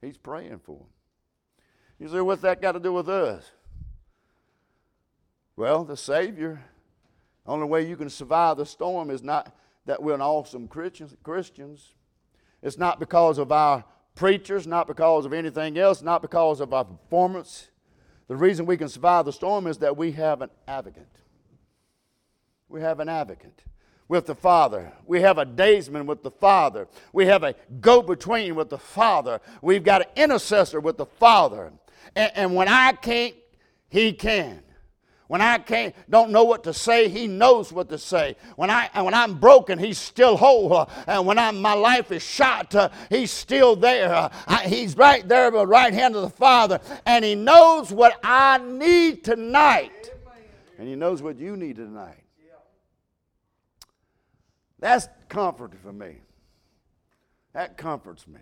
He's 0.00 0.16
praying 0.16 0.60
for 0.64 0.78
them. 0.78 0.86
You 1.98 2.08
say, 2.08 2.20
what's 2.20 2.42
that 2.42 2.62
got 2.62 2.72
to 2.72 2.80
do 2.80 2.92
with 2.92 3.08
us? 3.08 3.50
Well, 5.56 5.84
the 5.84 5.96
Savior, 5.96 6.62
The 7.44 7.50
only 7.52 7.66
way 7.66 7.86
you 7.86 7.96
can 7.96 8.10
survive 8.10 8.56
the 8.56 8.66
storm 8.66 9.10
is 9.10 9.22
not 9.22 9.54
that 9.86 10.02
we're 10.02 10.14
an 10.14 10.22
awesome 10.22 10.68
Christians. 10.68 11.14
Christians 11.22 11.94
it's 12.62 12.78
not 12.78 13.00
because 13.00 13.38
of 13.38 13.50
our 13.50 13.84
preachers, 14.14 14.66
not 14.66 14.86
because 14.86 15.26
of 15.26 15.32
anything 15.32 15.76
else, 15.76 16.00
not 16.00 16.22
because 16.22 16.60
of 16.60 16.72
our 16.72 16.84
performance. 16.84 17.68
The 18.28 18.36
reason 18.36 18.66
we 18.66 18.76
can 18.76 18.88
survive 18.88 19.24
the 19.24 19.32
storm 19.32 19.66
is 19.66 19.78
that 19.78 19.96
we 19.96 20.12
have 20.12 20.42
an 20.42 20.50
advocate. 20.68 21.08
We 22.68 22.80
have 22.80 23.00
an 23.00 23.08
advocate 23.08 23.64
with 24.08 24.26
the 24.26 24.34
Father. 24.34 24.92
We 25.06 25.20
have 25.22 25.38
a 25.38 25.44
daysman 25.44 26.06
with 26.06 26.22
the 26.22 26.30
Father. 26.30 26.86
We 27.12 27.26
have 27.26 27.42
a 27.42 27.54
go 27.80 28.00
between 28.00 28.54
with 28.54 28.70
the 28.70 28.78
Father. 28.78 29.40
We've 29.60 29.82
got 29.82 30.02
an 30.02 30.08
intercessor 30.14 30.80
with 30.80 30.96
the 30.96 31.06
Father. 31.06 31.72
And, 32.14 32.32
and 32.34 32.54
when 32.54 32.68
I 32.68 32.92
can't, 32.92 33.34
He 33.88 34.12
can. 34.12 34.62
When 35.32 35.40
I 35.40 35.56
can't, 35.56 35.94
don't 36.10 36.30
know 36.30 36.44
what 36.44 36.64
to 36.64 36.74
say, 36.74 37.08
He 37.08 37.26
knows 37.26 37.72
what 37.72 37.88
to 37.88 37.96
say. 37.96 38.36
When, 38.56 38.68
I, 38.68 38.90
when 39.00 39.14
I'm 39.14 39.38
broken, 39.38 39.78
He's 39.78 39.96
still 39.96 40.36
whole. 40.36 40.90
And 41.06 41.24
when 41.24 41.38
I'm, 41.38 41.62
my 41.62 41.72
life 41.72 42.12
is 42.12 42.22
shot, 42.22 42.74
uh, 42.74 42.90
He's 43.08 43.30
still 43.30 43.74
there. 43.74 44.14
Uh, 44.14 44.28
I, 44.46 44.68
he's 44.68 44.94
right 44.94 45.26
there 45.26 45.46
at 45.46 45.54
the 45.54 45.66
right 45.66 45.94
hand 45.94 46.16
of 46.16 46.20
the 46.20 46.28
Father. 46.28 46.80
And 47.06 47.24
He 47.24 47.34
knows 47.34 47.90
what 47.90 48.20
I 48.22 48.58
need 48.58 49.24
tonight. 49.24 50.10
And 50.76 50.86
He 50.86 50.96
knows 50.96 51.22
what 51.22 51.38
you 51.38 51.56
need 51.56 51.76
tonight. 51.76 52.24
That's 54.80 55.08
comfort 55.30 55.72
for 55.82 55.94
me. 55.94 56.16
That 57.54 57.78
comforts 57.78 58.28
me. 58.28 58.40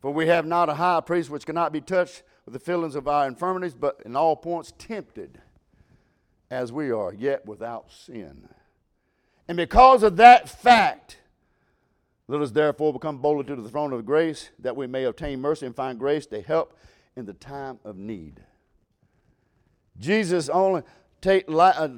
For 0.00 0.12
we 0.12 0.28
have 0.28 0.46
not 0.46 0.68
a 0.68 0.74
high 0.74 1.00
priest 1.00 1.30
which 1.30 1.46
cannot 1.46 1.72
be 1.72 1.80
touched 1.80 2.22
the 2.52 2.58
feelings 2.60 2.94
of 2.94 3.08
our 3.08 3.26
infirmities, 3.26 3.74
but 3.74 4.00
in 4.04 4.14
all 4.14 4.36
points 4.36 4.72
tempted 4.78 5.40
as 6.50 6.72
we 6.72 6.90
are, 6.90 7.12
yet 7.12 7.44
without 7.44 7.90
sin. 7.90 8.48
And 9.48 9.56
because 9.56 10.02
of 10.02 10.16
that 10.16 10.48
fact, 10.48 11.18
let 12.28 12.40
us 12.40 12.52
therefore 12.52 12.92
become 12.92 13.18
boldly 13.18 13.44
to 13.44 13.60
the 13.60 13.68
throne 13.68 13.92
of 13.92 14.06
grace, 14.06 14.50
that 14.60 14.76
we 14.76 14.86
may 14.86 15.04
obtain 15.04 15.40
mercy 15.40 15.66
and 15.66 15.74
find 15.74 15.98
grace 15.98 16.26
to 16.26 16.40
help 16.40 16.76
in 17.16 17.26
the 17.26 17.32
time 17.32 17.78
of 17.84 17.96
need. 17.96 18.40
Jesus 19.98 20.48
only 20.48 20.82
take, 21.20 21.46
uh, 21.48 21.88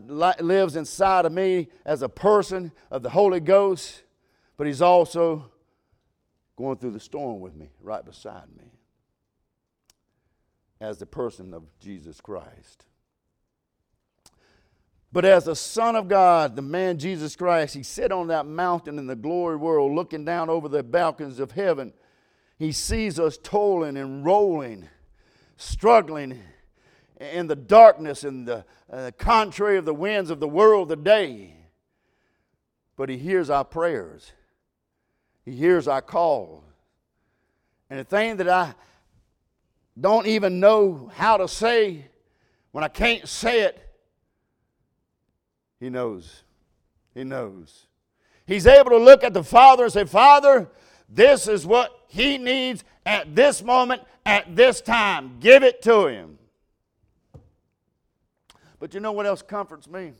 lives 0.40 0.76
inside 0.76 1.26
of 1.26 1.32
me 1.32 1.68
as 1.84 2.00
a 2.02 2.08
person 2.08 2.72
of 2.90 3.02
the 3.02 3.10
Holy 3.10 3.40
Ghost, 3.40 4.02
but 4.56 4.66
He's 4.66 4.80
also 4.80 5.50
going 6.56 6.78
through 6.78 6.92
the 6.92 7.00
storm 7.00 7.40
with 7.40 7.54
me, 7.54 7.68
right 7.82 8.04
beside 8.04 8.48
me 8.56 8.77
as 10.80 10.98
the 10.98 11.06
person 11.06 11.52
of 11.54 11.64
Jesus 11.80 12.20
Christ. 12.20 12.84
But 15.10 15.24
as 15.24 15.44
the 15.44 15.56
Son 15.56 15.96
of 15.96 16.08
God, 16.08 16.54
the 16.54 16.62
man 16.62 16.98
Jesus 16.98 17.34
Christ, 17.34 17.74
he 17.74 17.82
sat 17.82 18.12
on 18.12 18.28
that 18.28 18.46
mountain 18.46 18.98
in 18.98 19.06
the 19.06 19.16
glory 19.16 19.56
world, 19.56 19.92
looking 19.92 20.24
down 20.24 20.50
over 20.50 20.68
the 20.68 20.82
balconies 20.82 21.40
of 21.40 21.52
heaven. 21.52 21.94
He 22.58 22.72
sees 22.72 23.18
us 23.18 23.38
toiling 23.42 23.96
and 23.96 24.24
rolling, 24.24 24.88
struggling 25.56 26.40
in 27.18 27.46
the 27.46 27.56
darkness 27.56 28.22
and 28.22 28.46
the 28.46 28.64
uh, 28.92 29.10
contrary 29.16 29.78
of 29.78 29.86
the 29.86 29.94
winds 29.94 30.30
of 30.30 30.40
the 30.40 30.48
world 30.48 30.90
today. 30.90 31.54
But 32.96 33.08
he 33.08 33.16
hears 33.16 33.48
our 33.48 33.64
prayers, 33.64 34.32
he 35.44 35.52
hears 35.52 35.88
our 35.88 36.02
call. 36.02 36.64
And 37.90 37.98
the 37.98 38.04
thing 38.04 38.36
that 38.36 38.48
I, 38.50 38.74
don't 40.00 40.26
even 40.26 40.60
know 40.60 41.10
how 41.14 41.36
to 41.38 41.48
say, 41.48 42.06
when 42.72 42.84
I 42.84 42.88
can't 42.88 43.26
say 43.26 43.62
it, 43.62 43.78
He 45.80 45.90
knows. 45.90 46.42
He 47.14 47.24
knows. 47.24 47.86
He's 48.46 48.66
able 48.66 48.90
to 48.90 48.98
look 48.98 49.24
at 49.24 49.34
the 49.34 49.42
Father 49.42 49.84
and 49.84 49.92
say, 49.92 50.04
Father, 50.04 50.68
this 51.08 51.48
is 51.48 51.66
what 51.66 51.90
He 52.08 52.38
needs 52.38 52.84
at 53.04 53.34
this 53.34 53.62
moment, 53.62 54.02
at 54.24 54.54
this 54.54 54.80
time. 54.80 55.38
Give 55.40 55.62
it 55.62 55.82
to 55.82 56.06
Him. 56.06 56.38
But 58.78 58.94
you 58.94 59.00
know 59.00 59.12
what 59.12 59.26
else 59.26 59.42
comforts 59.42 59.88
me? 59.88 60.12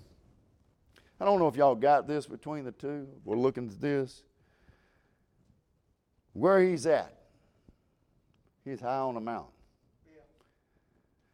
I 1.21 1.25
don't 1.25 1.39
know 1.39 1.49
if 1.49 1.57
y'all 1.57 1.75
got 1.75 2.07
this 2.07 2.27
between 2.27 2.65
the 2.65 2.73
two. 2.73 3.07
We're 3.25 3.37
looking 3.37 3.69
at 3.69 3.81
this. 3.81 4.23
Where 6.33 6.61
He's 6.61 6.87
at, 6.87 7.15
He's 8.65 8.81
high 8.81 8.99
on 8.99 9.15
the 9.15 9.21
mountain. 9.21 9.53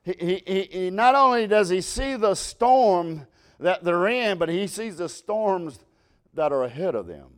He, 0.04 0.42
he, 0.46 0.68
he, 0.70 0.90
not 0.90 1.14
only 1.14 1.46
does 1.46 1.70
he 1.70 1.80
see 1.80 2.16
the 2.16 2.34
storm 2.34 3.26
that 3.58 3.84
they're 3.84 4.06
in, 4.06 4.38
but 4.38 4.48
he 4.48 4.66
sees 4.66 4.96
the 4.96 5.08
storms 5.08 5.78
that 6.34 6.52
are 6.52 6.64
ahead 6.64 6.94
of 6.94 7.06
them. 7.06 7.34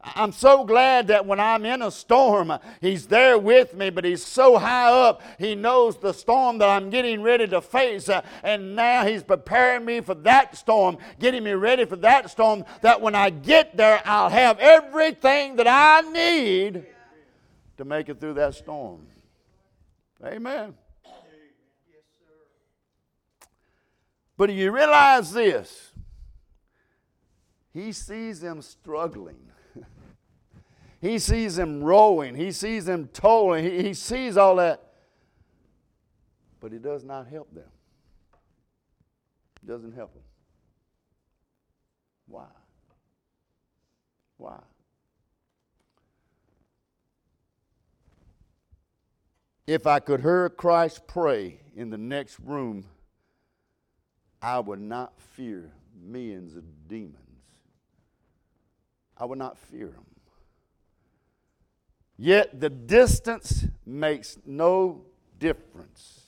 I'm 0.00 0.32
so 0.32 0.64
glad 0.64 1.08
that 1.08 1.26
when 1.26 1.40
I'm 1.40 1.64
in 1.64 1.82
a 1.82 1.90
storm, 1.90 2.52
He's 2.80 3.06
there 3.06 3.36
with 3.38 3.74
me, 3.74 3.90
but 3.90 4.04
He's 4.04 4.24
so 4.24 4.56
high 4.56 4.90
up, 4.90 5.22
He 5.38 5.54
knows 5.54 5.98
the 5.98 6.12
storm 6.12 6.58
that 6.58 6.68
I'm 6.68 6.88
getting 6.88 7.20
ready 7.22 7.46
to 7.48 7.60
face. 7.60 8.08
And 8.42 8.76
now 8.76 9.04
He's 9.04 9.22
preparing 9.22 9.84
me 9.84 10.00
for 10.00 10.14
that 10.14 10.56
storm, 10.56 10.98
getting 11.18 11.42
me 11.42 11.52
ready 11.52 11.84
for 11.84 11.96
that 11.96 12.30
storm, 12.30 12.64
that 12.82 13.00
when 13.00 13.14
I 13.14 13.30
get 13.30 13.76
there, 13.76 14.00
I'll 14.04 14.30
have 14.30 14.58
everything 14.60 15.56
that 15.56 15.66
I 15.66 16.08
need 16.10 16.86
to 17.76 17.84
make 17.84 18.08
it 18.08 18.20
through 18.20 18.34
that 18.34 18.54
storm. 18.54 19.06
Amen. 20.24 20.74
But 24.36 24.46
do 24.46 24.52
you 24.52 24.70
realize 24.70 25.32
this? 25.32 25.92
He 27.72 27.92
sees 27.92 28.40
them 28.40 28.62
struggling. 28.62 29.50
he 31.00 31.18
sees 31.18 31.56
them 31.56 31.82
rowing. 31.82 32.34
He 32.34 32.52
sees 32.52 32.84
them 32.84 33.08
tolling. 33.12 33.64
He, 33.64 33.82
he 33.82 33.94
sees 33.94 34.36
all 34.36 34.56
that. 34.56 34.82
But 36.60 36.72
he 36.72 36.78
does 36.78 37.04
not 37.04 37.26
help 37.26 37.52
them. 37.54 37.68
He 39.60 39.66
doesn't 39.66 39.92
help 39.92 40.14
them. 40.14 40.22
Why? 42.26 42.46
Why? 44.36 44.58
If 49.68 49.86
I 49.86 50.00
could 50.00 50.22
hear 50.22 50.48
Christ 50.48 51.06
pray 51.06 51.60
in 51.76 51.90
the 51.90 51.98
next 51.98 52.40
room, 52.40 52.86
I 54.40 54.60
would 54.60 54.80
not 54.80 55.20
fear 55.20 55.70
millions 55.94 56.56
of 56.56 56.64
demons. 56.88 57.18
I 59.18 59.26
would 59.26 59.36
not 59.36 59.58
fear 59.58 59.88
them. 59.88 60.06
Yet 62.16 62.58
the 62.58 62.70
distance 62.70 63.66
makes 63.84 64.38
no 64.46 65.04
difference. 65.38 66.27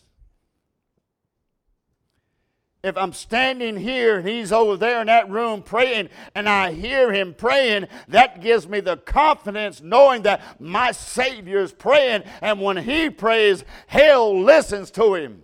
If 2.82 2.96
I'm 2.96 3.12
standing 3.12 3.76
here 3.76 4.18
and 4.18 4.28
he's 4.28 4.52
over 4.52 4.76
there 4.76 5.02
in 5.02 5.08
that 5.08 5.28
room 5.28 5.62
praying 5.62 6.08
and 6.34 6.48
I 6.48 6.72
hear 6.72 7.12
him 7.12 7.34
praying, 7.34 7.88
that 8.08 8.40
gives 8.40 8.66
me 8.66 8.80
the 8.80 8.96
confidence 8.96 9.82
knowing 9.82 10.22
that 10.22 10.58
my 10.58 10.92
Savior 10.92 11.58
is 11.58 11.72
praying. 11.72 12.22
And 12.40 12.62
when 12.62 12.78
he 12.78 13.10
prays, 13.10 13.64
hell 13.86 14.42
listens 14.42 14.90
to 14.92 15.14
him. 15.14 15.42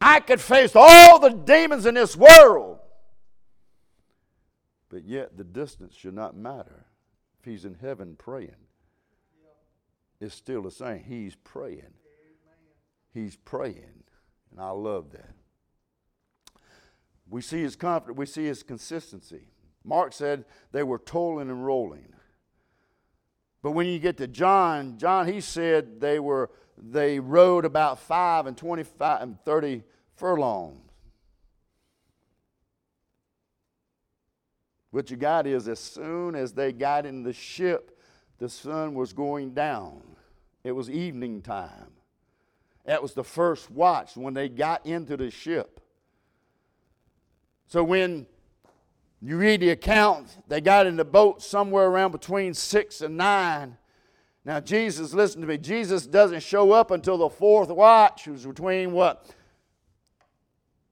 I 0.00 0.20
could 0.20 0.40
face 0.40 0.72
all 0.76 1.18
the 1.18 1.30
demons 1.30 1.86
in 1.86 1.94
this 1.94 2.16
world. 2.16 2.78
But 4.90 5.04
yet 5.04 5.36
the 5.36 5.42
distance 5.42 5.96
should 5.96 6.14
not 6.14 6.36
matter. 6.36 6.86
If 7.40 7.46
he's 7.46 7.64
in 7.64 7.74
heaven 7.74 8.14
praying, 8.16 8.54
it's 10.20 10.36
still 10.36 10.62
the 10.62 10.70
same. 10.70 11.02
He's 11.02 11.34
praying. 11.34 11.94
He's 13.12 13.34
praying. 13.34 14.04
And 14.52 14.60
I 14.60 14.70
love 14.70 15.10
that. 15.10 15.33
We 17.28 17.40
see 17.40 17.62
his 17.62 17.76
confidence, 17.76 18.18
we 18.18 18.26
see 18.26 18.44
his 18.44 18.62
consistency. 18.62 19.48
Mark 19.84 20.12
said 20.12 20.44
they 20.72 20.82
were 20.82 20.98
toiling 20.98 21.50
and 21.50 21.64
rolling. 21.64 22.12
But 23.62 23.72
when 23.72 23.86
you 23.86 23.98
get 23.98 24.18
to 24.18 24.26
John, 24.26 24.98
John 24.98 25.26
he 25.26 25.40
said 25.40 26.00
they 26.00 26.18
were 26.18 26.50
they 26.76 27.20
rode 27.20 27.64
about 27.64 27.98
five 27.98 28.46
and 28.46 28.56
twenty-five 28.56 29.22
and 29.22 29.38
thirty 29.44 29.84
furlongs. 30.16 30.80
What 34.90 35.10
you 35.10 35.16
got 35.16 35.46
is 35.46 35.66
as 35.66 35.80
soon 35.80 36.36
as 36.36 36.52
they 36.52 36.72
got 36.72 37.04
in 37.04 37.24
the 37.24 37.32
ship, 37.32 38.00
the 38.38 38.48
sun 38.48 38.94
was 38.94 39.12
going 39.12 39.52
down. 39.52 40.02
It 40.62 40.72
was 40.72 40.88
evening 40.88 41.42
time. 41.42 41.90
That 42.84 43.02
was 43.02 43.12
the 43.12 43.24
first 43.24 43.70
watch 43.70 44.16
when 44.16 44.34
they 44.34 44.48
got 44.48 44.86
into 44.86 45.16
the 45.16 45.30
ship. 45.30 45.80
So 47.66 47.82
when 47.82 48.26
you 49.20 49.38
read 49.38 49.60
the 49.60 49.70
account, 49.70 50.36
they 50.48 50.60
got 50.60 50.86
in 50.86 50.96
the 50.96 51.04
boat 51.04 51.42
somewhere 51.42 51.86
around 51.86 52.12
between 52.12 52.54
six 52.54 53.00
and 53.00 53.16
nine. 53.16 53.76
Now, 54.44 54.60
Jesus, 54.60 55.14
listen 55.14 55.40
to 55.40 55.46
me, 55.46 55.56
Jesus 55.56 56.06
doesn't 56.06 56.42
show 56.42 56.72
up 56.72 56.90
until 56.90 57.16
the 57.16 57.30
fourth 57.30 57.70
watch, 57.70 58.26
which 58.26 58.32
was 58.32 58.46
between 58.46 58.92
what? 58.92 59.34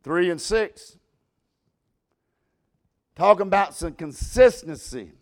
Three 0.03 0.31
and 0.31 0.41
six. 0.41 0.97
Talking 3.15 3.47
about 3.47 3.75
some 3.75 3.93
consistency. 3.93 5.13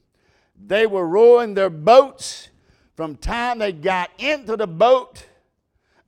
They 0.65 0.87
were 0.87 1.07
rowing 1.07 1.55
their 1.55 1.71
boats 1.71 2.51
from 2.95 3.17
time 3.17 3.59
they 3.59 3.73
got 3.73 4.11
into 4.19 4.57
the 4.57 4.67
boat 4.67 5.27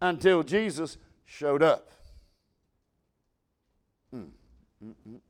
until 0.00 0.42
Jesus 0.42 0.98
showed 1.24 1.62
up. 1.62 1.90
Mm, 4.14 4.28
mm, 4.84 4.94
mm, 5.08 5.20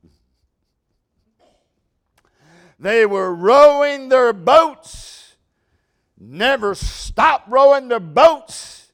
they 2.79 3.05
were 3.05 3.33
rowing 3.33 4.09
their 4.09 4.33
boats, 4.33 5.35
never 6.19 6.75
stopped 6.75 7.49
rowing 7.49 7.87
their 7.87 7.99
boats 7.99 8.91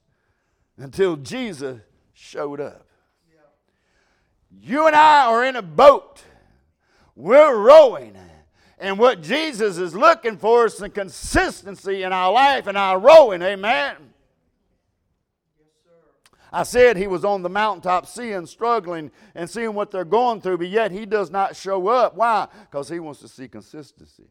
until 0.78 1.16
Jesus 1.16 1.82
showed 2.14 2.60
up. 2.60 2.86
You 4.62 4.88
and 4.88 4.96
I 4.96 5.26
are 5.26 5.46
in 5.46 5.56
a 5.56 5.62
boat. 5.62 6.24
We're 7.16 7.56
rowing. 7.56 8.16
And 8.78 8.98
what 8.98 9.22
Jesus 9.22 9.78
is 9.78 9.96
looking 9.96 10.38
for 10.38 10.66
is 10.66 10.78
some 10.78 10.92
consistency 10.92 12.04
in 12.04 12.14
our 12.14 12.32
life 12.32 12.68
and 12.68 12.78
our 12.78 12.98
rowing. 12.98 13.42
Amen. 13.42 13.96
I 16.52 16.64
said 16.64 16.98
he 16.98 17.08
was 17.08 17.24
on 17.24 17.44
the 17.44 17.50
mountaintop 17.50 18.08
seeing, 18.08 18.46
struggling, 18.46 19.12
and 19.36 19.50
seeing 19.50 19.74
what 19.74 19.92
they're 19.92 20.06
going 20.06 20.42
through, 20.42 20.58
but 20.58 20.70
yet 20.70 20.92
he 20.92 21.06
does 21.06 21.30
not 21.30 21.56
show 21.56 21.88
up. 21.88 22.16
Why? 22.16 22.48
Because 22.62 22.90
he 22.90 23.00
wants 23.00 23.20
to 23.22 23.28
see 23.28 23.48
consistency. 23.48 24.30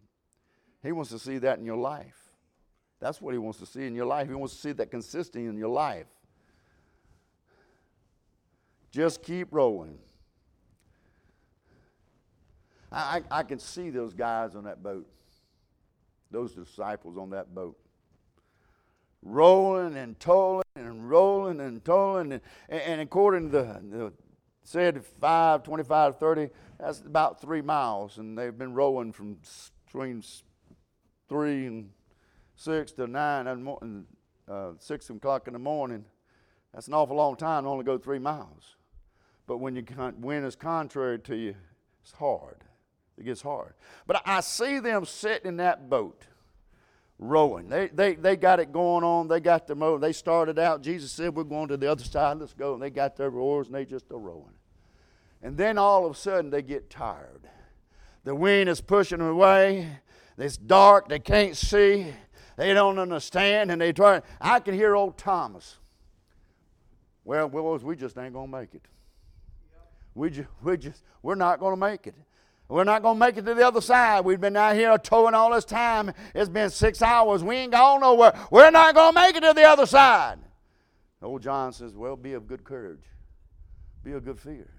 He 0.82 0.92
wants 0.92 1.10
to 1.10 1.18
see 1.18 1.38
that 1.38 1.58
in 1.58 1.64
your 1.64 1.76
life. 1.76 2.16
That's 3.00 3.20
what 3.20 3.32
he 3.32 3.38
wants 3.38 3.58
to 3.60 3.66
see 3.66 3.86
in 3.86 3.94
your 3.94 4.06
life. 4.06 4.28
He 4.28 4.34
wants 4.34 4.54
to 4.54 4.60
see 4.60 4.72
that 4.72 4.90
consistency 4.90 5.46
in 5.46 5.56
your 5.56 5.68
life. 5.68 6.06
Just 8.90 9.22
keep 9.22 9.48
rolling. 9.52 9.98
I, 12.90 13.22
I, 13.30 13.42
can 13.42 13.58
see 13.58 13.90
those 13.90 14.14
guys 14.14 14.56
on 14.56 14.64
that 14.64 14.82
boat, 14.82 15.06
those 16.30 16.54
disciples 16.54 17.18
on 17.18 17.30
that 17.30 17.54
boat, 17.54 17.78
rolling 19.22 19.94
and 19.96 20.18
tolling 20.18 20.62
and 20.86 21.10
rolling 21.10 21.60
and 21.60 21.84
tolling. 21.84 22.32
And, 22.32 22.42
and 22.68 23.00
according 23.00 23.50
to 23.50 23.58
the, 23.58 23.80
the 23.90 24.12
said 24.62 25.04
5, 25.04 25.62
25, 25.62 26.18
30, 26.18 26.50
that's 26.78 27.00
about 27.00 27.40
three 27.40 27.62
miles. 27.62 28.18
And 28.18 28.36
they've 28.36 28.56
been 28.56 28.74
rolling 28.74 29.12
from 29.12 29.38
between 29.86 30.22
3 31.28 31.66
and 31.66 31.90
6 32.56 32.92
to 32.92 33.06
9 33.06 33.46
and 33.46 34.06
uh, 34.48 34.72
6 34.78 35.10
o'clock 35.10 35.46
in 35.46 35.52
the 35.52 35.58
morning. 35.58 36.04
That's 36.74 36.88
an 36.88 36.94
awful 36.94 37.16
long 37.16 37.36
time 37.36 37.64
to 37.64 37.70
only 37.70 37.84
go 37.84 37.98
three 37.98 38.18
miles. 38.18 38.76
But 39.46 39.58
when 39.58 39.74
you 39.74 39.84
wind 40.18 40.44
is 40.44 40.54
contrary 40.54 41.18
to 41.20 41.36
you, 41.36 41.54
it's 42.02 42.12
hard. 42.12 42.64
It 43.16 43.24
gets 43.24 43.42
hard. 43.42 43.74
But 44.06 44.22
I 44.26 44.40
see 44.40 44.78
them 44.78 45.04
sitting 45.04 45.48
in 45.48 45.56
that 45.56 45.88
boat 45.88 46.24
rowing. 47.18 47.68
They, 47.68 47.88
they, 47.88 48.14
they 48.14 48.36
got 48.36 48.60
it 48.60 48.72
going 48.72 49.04
on. 49.04 49.28
They 49.28 49.40
got 49.40 49.66
the 49.66 49.74
motor. 49.74 50.00
They 50.00 50.12
started 50.12 50.58
out. 50.58 50.82
Jesus 50.82 51.12
said, 51.12 51.34
We're 51.34 51.44
going 51.44 51.68
to 51.68 51.76
the 51.76 51.90
other 51.90 52.04
side. 52.04 52.38
Let's 52.38 52.54
go. 52.54 52.74
And 52.74 52.82
they 52.82 52.90
got 52.90 53.16
their 53.16 53.30
oars 53.30 53.66
and 53.66 53.74
they 53.74 53.84
just 53.84 54.10
are 54.10 54.18
rowing. 54.18 54.54
And 55.42 55.56
then 55.56 55.78
all 55.78 56.06
of 56.06 56.12
a 56.12 56.18
sudden 56.18 56.50
they 56.50 56.62
get 56.62 56.90
tired. 56.90 57.48
The 58.24 58.34
wind 58.34 58.68
is 58.68 58.80
pushing 58.80 59.18
them 59.18 59.28
away. 59.28 59.88
It's 60.36 60.56
dark. 60.56 61.08
They 61.08 61.18
can't 61.18 61.56
see. 61.56 62.12
They 62.56 62.74
don't 62.74 62.98
understand. 62.98 63.70
And 63.70 63.80
they 63.80 63.92
try. 63.92 64.22
I 64.40 64.60
can 64.60 64.74
hear 64.74 64.94
old 64.94 65.16
Thomas. 65.16 65.78
Well, 67.24 67.48
Willows, 67.48 67.84
we 67.84 67.94
just 67.96 68.16
ain't 68.16 68.32
going 68.32 68.50
to 68.50 68.58
make 68.58 68.74
it. 68.74 68.82
We 70.14 70.30
just, 70.30 70.48
we 70.62 70.76
just, 70.76 71.04
we're 71.22 71.34
not 71.34 71.60
going 71.60 71.72
to 71.72 71.80
make 71.80 72.06
it. 72.06 72.14
We're 72.68 72.84
not 72.84 73.02
going 73.02 73.16
to 73.16 73.20
make 73.20 73.36
it 73.38 73.46
to 73.46 73.54
the 73.54 73.66
other 73.66 73.80
side. 73.80 74.24
We've 74.26 74.40
been 74.40 74.56
out 74.56 74.74
here 74.74 74.96
towing 74.98 75.34
all 75.34 75.52
this 75.52 75.64
time. 75.64 76.12
It's 76.34 76.50
been 76.50 76.68
six 76.68 77.00
hours. 77.00 77.42
We 77.42 77.56
ain't 77.56 77.72
gone 77.72 78.02
nowhere. 78.02 78.38
We're 78.50 78.70
not 78.70 78.94
going 78.94 79.14
to 79.14 79.20
make 79.20 79.36
it 79.36 79.40
to 79.40 79.54
the 79.54 79.64
other 79.64 79.86
side. 79.86 80.38
Old 81.22 81.42
John 81.42 81.72
says, 81.72 81.96
Well, 81.96 82.14
be 82.14 82.34
of 82.34 82.46
good 82.46 82.62
courage, 82.62 83.02
be 84.04 84.12
of 84.12 84.24
good 84.24 84.38
fear. 84.38 84.70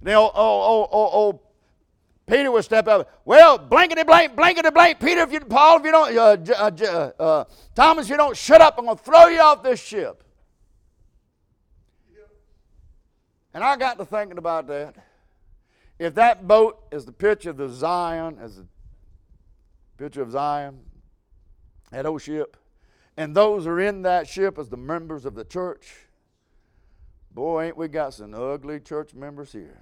Then 0.00 0.16
old, 0.16 0.32
old, 0.34 0.88
old, 0.90 1.10
old, 1.12 1.40
Peter 2.26 2.50
would 2.50 2.64
step 2.64 2.88
up. 2.88 3.10
Well, 3.24 3.58
blankety 3.58 4.04
blank, 4.04 4.36
blankety 4.36 4.70
blank. 4.70 5.00
Peter, 5.00 5.22
if 5.22 5.32
you, 5.32 5.40
Paul, 5.40 5.78
if 5.78 5.84
you 5.84 5.92
don't, 5.92 6.16
uh, 6.16 6.36
uh, 6.56 7.22
uh, 7.22 7.44
Thomas, 7.74 8.06
if 8.06 8.10
you 8.10 8.16
don't 8.16 8.36
shut 8.36 8.60
up, 8.60 8.76
I'm 8.78 8.84
going 8.84 8.96
to 8.96 9.02
throw 9.02 9.26
you 9.26 9.40
off 9.40 9.62
this 9.62 9.82
ship. 9.82 10.22
And 13.54 13.64
I 13.64 13.76
got 13.76 13.98
to 13.98 14.04
thinking 14.04 14.38
about 14.38 14.66
that. 14.68 14.94
If 15.98 16.14
that 16.14 16.46
boat 16.46 16.84
is 16.92 17.04
the 17.04 17.12
picture 17.12 17.50
of 17.50 17.56
the 17.56 17.68
Zion, 17.68 18.38
as 18.40 18.58
a 18.58 18.64
Picture 19.98 20.22
of 20.22 20.30
Zion, 20.30 20.78
that 21.90 22.06
old 22.06 22.22
ship. 22.22 22.56
And 23.16 23.34
those 23.34 23.66
are 23.66 23.80
in 23.80 24.02
that 24.02 24.28
ship 24.28 24.56
as 24.58 24.68
the 24.68 24.76
members 24.76 25.24
of 25.24 25.34
the 25.34 25.44
church. 25.44 26.06
Boy, 27.32 27.64
ain't 27.64 27.76
we 27.76 27.88
got 27.88 28.14
some 28.14 28.32
ugly 28.32 28.78
church 28.78 29.12
members 29.12 29.50
here. 29.50 29.80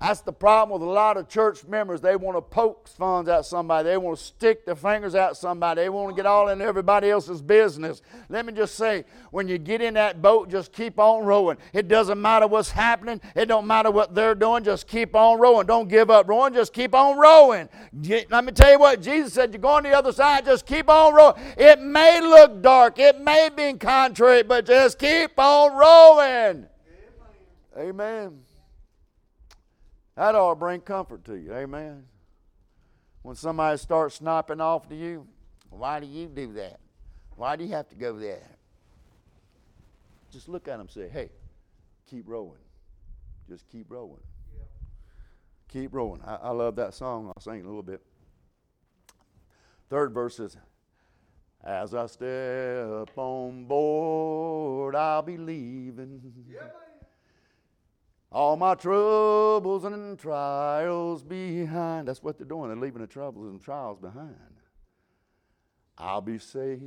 That's 0.00 0.22
the 0.22 0.32
problem 0.32 0.80
with 0.80 0.86
a 0.86 0.90
lot 0.90 1.16
of 1.16 1.28
church 1.28 1.64
members. 1.66 2.00
They 2.00 2.16
want 2.16 2.36
to 2.36 2.42
poke 2.42 2.88
fun 2.88 3.28
at 3.28 3.46
somebody. 3.46 3.88
They 3.88 3.96
want 3.96 4.18
to 4.18 4.24
stick 4.24 4.66
their 4.66 4.74
fingers 4.74 5.14
at 5.14 5.36
somebody. 5.36 5.82
They 5.82 5.88
want 5.88 6.10
to 6.10 6.16
get 6.16 6.26
all 6.26 6.48
in 6.48 6.60
everybody 6.60 7.10
else's 7.10 7.40
business. 7.40 8.02
Let 8.28 8.44
me 8.44 8.52
just 8.52 8.74
say, 8.74 9.04
when 9.30 9.46
you 9.46 9.56
get 9.56 9.80
in 9.80 9.94
that 9.94 10.20
boat, 10.20 10.50
just 10.50 10.72
keep 10.72 10.98
on 10.98 11.24
rowing. 11.24 11.58
It 11.72 11.86
doesn't 11.86 12.20
matter 12.20 12.48
what's 12.48 12.72
happening. 12.72 13.20
It 13.36 13.46
don't 13.46 13.68
matter 13.68 13.92
what 13.92 14.16
they're 14.16 14.34
doing. 14.34 14.64
Just 14.64 14.88
keep 14.88 15.14
on 15.14 15.38
rowing. 15.38 15.66
Don't 15.66 15.88
give 15.88 16.10
up 16.10 16.28
rowing. 16.28 16.54
Just 16.54 16.72
keep 16.72 16.92
on 16.92 17.16
rowing. 17.16 17.68
Let 17.92 18.44
me 18.44 18.50
tell 18.50 18.72
you 18.72 18.80
what 18.80 19.00
Jesus 19.00 19.32
said. 19.32 19.54
You're 19.54 19.60
going 19.60 19.84
to 19.84 19.90
the 19.90 19.96
other 19.96 20.12
side. 20.12 20.44
Just 20.44 20.66
keep 20.66 20.90
on 20.90 21.14
rowing. 21.14 21.36
It 21.56 21.80
may 21.80 22.20
look 22.20 22.62
dark. 22.62 22.98
It 22.98 23.20
may 23.20 23.48
be 23.48 23.62
in 23.62 23.78
contrary, 23.78 24.42
but 24.42 24.66
just 24.66 24.98
keep 24.98 25.38
on 25.38 25.76
rowing. 25.76 26.66
Amen. 27.78 28.43
That 30.16 30.34
ought 30.34 30.50
to 30.50 30.56
bring 30.56 30.80
comfort 30.80 31.24
to 31.24 31.34
you. 31.34 31.52
Amen. 31.52 32.04
When 33.22 33.36
somebody 33.36 33.78
starts 33.78 34.16
sniping 34.16 34.60
off 34.60 34.88
to 34.88 34.94
you, 34.94 35.26
why 35.70 35.98
do 35.98 36.06
you 36.06 36.28
do 36.28 36.52
that? 36.54 36.78
Why 37.36 37.56
do 37.56 37.64
you 37.64 37.70
have 37.70 37.88
to 37.88 37.96
go 37.96 38.18
there? 38.18 38.48
Just 40.30 40.48
look 40.48 40.68
at 40.68 40.72
them 40.72 40.82
and 40.82 40.90
say, 40.90 41.08
hey, 41.08 41.30
keep 42.08 42.28
rowing. 42.28 42.58
Just 43.48 43.68
keep 43.68 43.86
rowing. 43.90 44.20
Yeah. 44.56 44.64
Keep 45.68 45.94
rowing. 45.94 46.20
I, 46.24 46.36
I 46.36 46.50
love 46.50 46.76
that 46.76 46.94
song. 46.94 47.26
I'll 47.26 47.42
sing 47.42 47.60
a 47.60 47.64
little 47.64 47.82
bit. 47.82 48.02
Third 49.90 50.12
verse 50.12 50.38
is, 50.38 50.56
as 51.62 51.94
I 51.94 52.06
step 52.06 53.16
on 53.16 53.64
board, 53.64 54.94
I'll 54.94 55.22
be 55.22 55.36
leaving. 55.36 56.20
Yeah, 56.48 56.60
all 58.34 58.56
my 58.56 58.74
troubles 58.74 59.84
and 59.84 60.18
trials 60.18 61.22
behind. 61.22 62.08
That's 62.08 62.20
what 62.20 62.36
they're 62.36 62.46
doing. 62.46 62.68
They're 62.68 62.76
leaving 62.76 63.00
the 63.00 63.06
troubles 63.06 63.48
and 63.48 63.62
trials 63.62 63.98
behind. 64.00 64.34
I'll 65.96 66.20
be 66.20 66.38
safe 66.38 66.80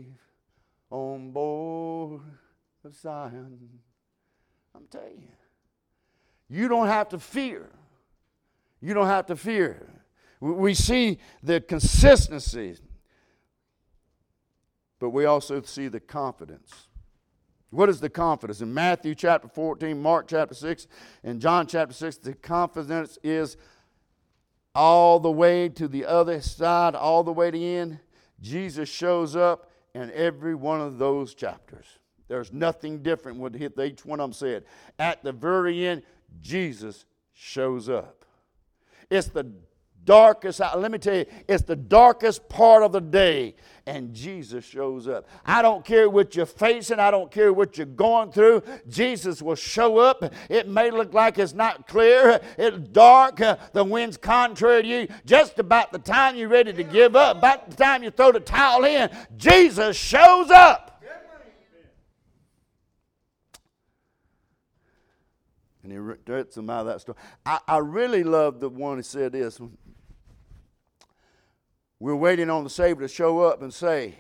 on 0.90 1.32
board 1.32 2.22
of 2.84 2.94
Zion. 2.94 3.70
I'm 4.76 4.88
telling 4.92 5.22
you, 5.22 6.58
you 6.58 6.68
don't 6.68 6.88
have 6.88 7.08
to 7.10 7.20
fear. 7.20 7.70
You 8.82 8.94
don't 8.94 9.08
have 9.08 9.26
to 9.28 9.38
fear. 9.38 9.88
We 10.42 10.74
see 10.74 11.18
the 11.42 11.62
consistency, 11.62 12.76
but 15.00 15.12
we 15.12 15.24
also 15.24 15.62
see 15.62 15.88
the 15.88 16.02
confidence. 16.02 16.87
What 17.70 17.90
is 17.90 18.00
the 18.00 18.10
confidence? 18.10 18.62
In 18.62 18.74
Matthew 18.74 19.14
chapter 19.14 19.48
14, 19.48 20.02
Mark 20.02 20.28
chapter 20.28 20.56
6, 20.56 20.88
and 21.24 21.42
John 21.42 21.68
chapter 21.68 21.94
6, 21.94 22.18
the 22.18 22.34
confidence 22.34 23.18
is 23.24 23.58
all 24.74 25.20
the 25.20 25.32
way 25.32 25.68
to 25.70 25.88
the 25.88 26.06
other 26.06 26.40
side, 26.40 26.96
all 26.96 27.24
the 27.24 27.34
way 27.34 27.52
to 27.52 27.58
the 27.58 27.76
end. 27.76 28.00
Jesus 28.40 28.88
shows 28.88 29.36
up 29.36 29.72
in 29.94 30.12
every 30.12 30.56
one 30.56 30.80
of 30.80 30.98
those 30.98 31.34
chapters. 31.34 31.86
There's 32.28 32.54
nothing 32.54 33.02
different 33.02 33.40
with 33.40 33.62
each 33.80 34.06
one 34.06 34.20
of 34.20 34.26
them 34.26 34.34
said. 34.34 34.66
At 35.00 35.24
the 35.24 35.32
very 35.32 35.88
end, 35.88 36.04
Jesus 36.42 37.06
shows 37.34 37.90
up. 37.90 38.26
It's 39.10 39.28
the 39.28 39.52
darkest, 40.08 40.60
let 40.60 40.90
me 40.90 40.98
tell 40.98 41.18
you, 41.18 41.26
it's 41.48 41.62
the 41.64 41.76
darkest 41.76 42.50
part 42.50 42.82
of 42.82 42.92
the 42.92 43.02
day, 43.02 43.54
and 43.86 44.14
Jesus 44.14 44.66
shows 44.66 45.08
up. 45.08 45.28
I 45.46 45.62
don't 45.62 45.86
care 45.86 46.10
what 46.10 46.36
you're 46.36 46.48
facing, 46.48 47.00
I 47.00 47.12
don't 47.12 47.30
care 47.30 47.54
what 47.54 47.78
you're 47.78 47.86
going 47.86 48.32
through, 48.32 48.64
Jesus 48.88 49.42
will 49.42 49.56
show 49.56 50.00
up. 50.00 50.24
It 50.50 50.68
may 50.68 50.90
look 50.90 51.14
like 51.14 51.38
it's 51.38 51.54
not 51.54 51.88
clear, 51.88 52.40
it's 52.58 52.78
dark, 52.90 53.38
the 53.74 53.84
wind's 53.84 54.18
contrary 54.18 54.82
to 54.82 54.88
you. 54.88 55.08
Just 55.26 55.60
about 55.60 55.92
the 55.92 56.00
time 56.00 56.36
you're 56.36 56.50
ready 56.50 56.74
to 56.74 56.84
give 56.84 57.16
up, 57.16 57.38
about 57.38 57.70
the 57.70 57.76
time 57.76 58.02
you 58.02 58.10
throw 58.10 58.32
the 58.32 58.40
towel 58.40 58.86
in, 58.86 59.10
Jesus 59.36 59.96
shows 59.96 60.50
up. 60.50 60.86
And 65.84 65.94
he 65.94 66.00
read 66.00 66.52
some 66.52 66.70
out 66.70 66.82
of 66.82 66.88
that 66.88 67.00
story. 67.00 67.18
I, 67.46 67.60
I 67.66 67.78
really 67.78 68.22
love 68.22 68.60
the 68.60 68.68
one 68.68 68.98
who 68.98 69.04
said 69.04 69.32
this. 69.32 69.58
We're 72.00 72.16
waiting 72.16 72.50
on 72.50 72.64
the 72.64 72.70
Savior 72.70 73.08
to 73.08 73.14
show 73.14 73.40
up 73.40 73.62
and 73.62 73.74
say, 73.74 74.16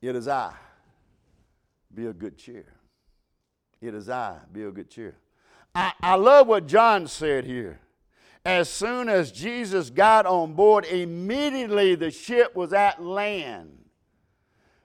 It 0.00 0.14
is 0.14 0.28
I. 0.28 0.54
Be 1.92 2.06
of 2.06 2.18
good 2.18 2.38
cheer. 2.38 2.66
It 3.80 3.94
is 3.94 4.08
I. 4.08 4.38
Be 4.52 4.62
of 4.62 4.74
good 4.74 4.90
cheer. 4.90 5.16
I, 5.74 5.92
I 6.00 6.14
love 6.14 6.46
what 6.46 6.66
John 6.66 7.06
said 7.06 7.44
here. 7.44 7.80
As 8.44 8.68
soon 8.70 9.08
as 9.08 9.32
Jesus 9.32 9.90
got 9.90 10.24
on 10.24 10.54
board, 10.54 10.84
immediately 10.84 11.96
the 11.96 12.12
ship 12.12 12.54
was 12.54 12.72
at 12.72 13.02
land. 13.02 13.85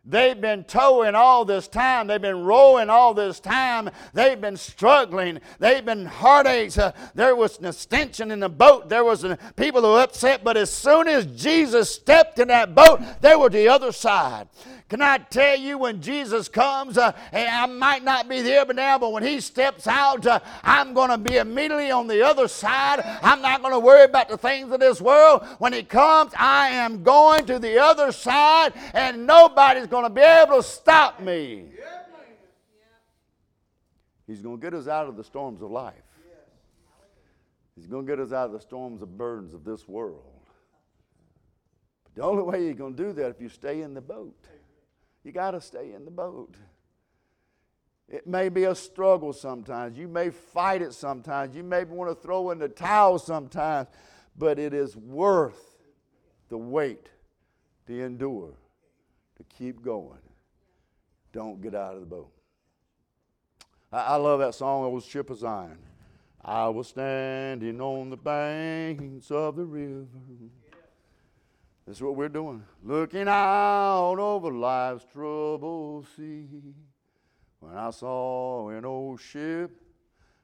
They've 0.04 0.40
been 0.40 0.64
towing 0.64 1.14
all 1.14 1.46
this 1.46 1.68
time. 1.68 2.08
They've 2.08 2.20
been 2.20 2.44
rowing 2.44 2.90
all 2.90 3.14
this 3.14 3.40
time. 3.40 3.88
They've 4.14 4.40
been 4.40 4.58
struggling. 4.58 5.40
They've 5.60 5.86
been 5.86 6.08
heartaches. 6.08 6.80
Uh, 6.80 6.94
there 7.14 7.36
was 7.36 7.60
an 7.60 7.66
extension 7.66 8.32
in 8.32 8.40
the 8.40 8.50
boat. 8.50 8.90
There 8.90 9.04
was 9.04 9.24
uh, 9.24 9.36
people 9.56 9.82
who 9.82 9.90
were 9.90 10.02
upset. 10.02 10.44
But 10.44 10.58
as 10.58 10.74
soon 10.74 11.08
as 11.08 11.28
Jesus 11.28 11.94
stepped 11.94 12.40
in 12.40 12.48
that 12.48 12.74
boat, 12.74 13.00
they 13.22 13.36
were 13.36 13.50
the 13.50 13.68
other 13.68 13.92
side. 13.92 14.48
Can 14.92 15.02
I 15.02 15.20
tell 15.20 15.56
you 15.56 15.78
when 15.78 16.02
Jesus 16.02 16.50
comes, 16.50 16.98
uh, 16.98 17.14
I 17.32 17.66
might 17.66 18.04
not 18.04 18.28
be 18.28 18.42
there 18.42 18.66
but 18.66 18.76
now, 18.76 19.00
but 19.00 19.14
when 19.14 19.24
he 19.24 19.40
steps 19.40 19.88
out, 19.88 20.28
uh, 20.28 20.42
I'm 20.64 20.94
going 20.94 21.12
to 21.12 21.18
be 21.18 21.38
immediately 21.38 21.92
on 21.92 22.08
the 22.08 22.22
other 22.28 22.50
side. 22.50 23.00
I'm 23.24 23.42
not 23.42 23.62
going 23.62 23.72
to 23.72 23.80
worry 23.80 24.04
about 24.04 24.28
the 24.28 24.38
things 24.38 24.70
of 24.70 24.82
this 24.82 25.00
world. 25.00 25.46
When 25.60 25.72
he 25.72 25.84
comes, 25.84 26.34
I 26.38 26.72
am 26.72 27.04
going 27.04 27.46
to 27.46 27.58
the 27.58 27.80
other 27.80 28.12
side, 28.12 28.74
and 28.94 29.26
nobody's 29.26 29.88
going 29.88 30.04
to 30.04 30.10
be 30.10 30.20
able 30.20 30.58
to 30.58 30.64
stop 30.64 31.22
me. 31.22 31.68
He's 34.28 34.42
going 34.42 34.60
to 34.60 34.62
get 34.62 34.74
us 34.74 34.90
out 34.90 35.08
of 35.08 35.16
the 35.16 35.24
storms 35.24 35.62
of 35.62 35.72
life. 35.72 35.94
He's 37.78 37.88
going 37.88 38.06
to 38.06 38.12
get 38.12 38.20
us 38.20 38.34
out 38.34 38.48
of 38.48 38.52
the 38.52 38.60
storms 38.60 39.02
of 39.02 39.18
burdens 39.18 39.54
of 39.54 39.64
this 39.64 39.88
world. 39.88 40.26
But 42.04 42.14
the 42.14 42.24
only 42.24 42.44
way 42.44 42.66
you're 42.66 42.74
going 42.74 42.98
to 42.98 43.04
do 43.06 43.14
that 43.14 43.30
if 43.30 43.40
you 43.40 43.48
stay 43.48 43.84
in 43.84 43.94
the 43.94 44.02
boat. 44.02 44.36
You 45.24 45.32
got 45.32 45.52
to 45.52 45.62
stay 45.62 45.94
in 45.94 46.06
the 46.06 46.12
boat. 46.12 46.56
It 48.10 48.28
may 48.28 48.50
be 48.50 48.66
a 48.66 48.76
struggle 48.76 49.32
sometimes. 49.32 49.98
You 49.98 50.08
may 50.08 50.32
fight 50.32 50.82
it 50.82 50.94
sometimes. 50.94 51.56
You 51.56 51.64
may 51.64 51.86
want 51.86 52.10
to 52.10 52.16
throw 52.16 52.52
in 52.52 52.60
the 52.60 52.68
towel 52.68 53.20
sometimes, 53.20 53.88
but 54.38 54.60
it 54.60 54.74
is 54.74 54.98
worth 54.98 55.78
the 56.50 56.58
wait 56.58 57.10
to 57.88 58.04
endure, 58.04 58.54
to 59.38 59.44
keep 59.56 59.82
going. 59.82 60.20
Don't 61.32 61.62
get 61.62 61.74
out 61.74 61.94
of 61.94 62.02
the 62.02 62.06
boat. 62.06 62.32
I, 63.92 64.00
I 64.00 64.16
love 64.16 64.40
that 64.40 64.56
song, 64.56 64.84
Old 64.84 65.04
Ship 65.04 65.30
of 65.30 65.38
Zion. 65.38 65.78
I 66.44 66.68
was 66.70 66.88
standing 66.90 67.80
on 67.80 68.10
the 68.10 68.18
banks 68.18 69.32
of 69.32 69.56
the 69.56 69.64
river 69.64 70.08
this 71.92 71.98
is 71.98 72.04
what 72.04 72.16
we're 72.16 72.30
doing. 72.30 72.64
Looking 72.86 73.28
out 73.28 74.16
over 74.18 74.50
life's 74.50 75.04
troubled 75.12 76.08
sea. 76.16 76.48
When 77.60 77.76
I 77.76 77.90
saw 77.90 78.70
an 78.70 78.86
old 78.86 79.20
ship 79.20 79.72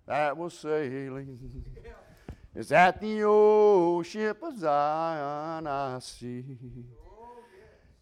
that 0.05 0.35
was 0.35 0.53
sailing, 0.55 1.63
it's 2.53 2.73
at 2.73 2.99
the 2.99 3.23
old 3.23 4.05
ship 4.05 4.43
of 4.43 4.59
Zion 4.59 5.67
I 5.67 5.99
see. 5.99 6.43
Oh, 7.09 7.39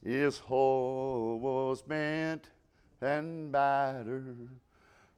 its 0.02 0.40
hull 0.40 1.38
was 1.38 1.84
bent 1.84 2.50
and 3.00 3.52
battered. 3.52 4.50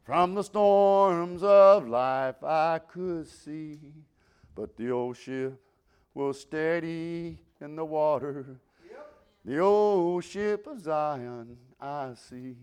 From 0.04 0.36
the 0.36 0.44
storms 0.44 1.44
of 1.44 1.88
life 1.88 2.44
I 2.44 2.80
could 2.80 3.26
see, 3.26 3.80
but 4.54 4.76
the 4.76 4.92
old 4.92 5.16
ship 5.16 5.62
was 6.14 6.42
steady 6.42 7.47
in 7.62 7.76
the 7.76 7.86
water. 7.86 8.60
The 9.46 9.60
old 9.60 10.24
ship 10.24 10.68
of 10.68 10.82
Zion 10.82 11.58
I 11.80 12.14
see. 12.16 12.56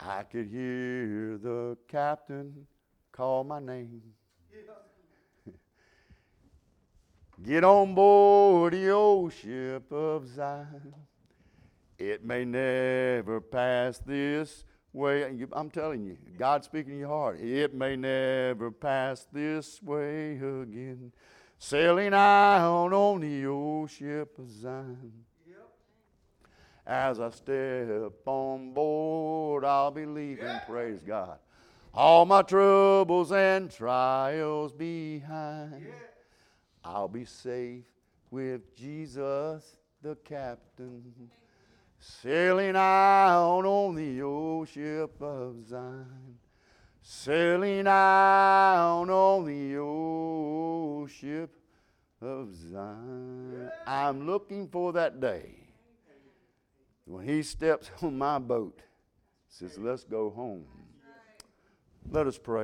I 0.00 0.22
could 0.22 0.48
hear 0.48 1.38
the 1.38 1.76
captain 1.88 2.66
call 3.12 3.44
my 3.44 3.60
name. 3.60 4.02
Get 7.42 7.62
on 7.62 7.94
board 7.94 8.72
the 8.72 8.90
old 8.90 9.32
ship 9.32 9.92
of 9.92 10.26
Zion. 10.28 10.94
It 11.98 12.24
may 12.24 12.44
never 12.44 13.40
pass 13.40 13.98
this 13.98 14.64
way. 14.92 15.30
I'm 15.52 15.70
telling 15.70 16.04
you, 16.04 16.16
God 16.38 16.64
speaking 16.64 16.94
in 16.94 16.98
your 17.00 17.08
heart. 17.08 17.40
It 17.40 17.74
may 17.74 17.96
never 17.96 18.70
pass 18.70 19.26
this 19.32 19.82
way 19.82 20.32
again. 20.36 21.12
Sailing 21.66 22.12
out 22.12 22.92
on 22.92 23.22
the 23.22 23.46
old 23.46 23.88
ship 23.90 24.38
of 24.38 24.50
Zion. 24.50 25.24
As 26.86 27.18
I 27.18 27.30
step 27.30 28.12
on 28.26 28.74
board, 28.74 29.64
I'll 29.64 29.90
be 29.90 30.04
leaving, 30.04 30.60
praise 30.68 31.02
God. 31.02 31.38
All 31.94 32.26
my 32.26 32.42
troubles 32.42 33.32
and 33.32 33.70
trials 33.70 34.74
behind. 34.74 35.86
I'll 36.84 37.08
be 37.08 37.24
safe 37.24 37.86
with 38.30 38.76
Jesus 38.76 39.78
the 40.02 40.16
captain, 40.16 41.30
sailing 41.98 42.76
out 42.76 43.64
on 43.64 43.94
the 43.94 44.20
old 44.20 44.68
ship 44.68 45.14
of 45.22 45.66
Zion. 45.66 46.38
Sailing 47.06 47.86
out 47.86 49.10
on 49.10 49.44
the 49.44 49.76
old 49.76 51.10
ship 51.10 51.54
of 52.22 52.48
Zion. 52.54 53.70
I'm 53.86 54.26
looking 54.26 54.66
for 54.68 54.90
that 54.94 55.20
day 55.20 55.50
when 57.04 57.26
he 57.28 57.42
steps 57.42 57.90
on 58.00 58.16
my 58.16 58.38
boat, 58.38 58.80
says, 59.48 59.76
Let's 59.76 60.02
go 60.02 60.30
home. 60.30 60.64
Let 62.10 62.26
us 62.26 62.38
pray. 62.38 62.62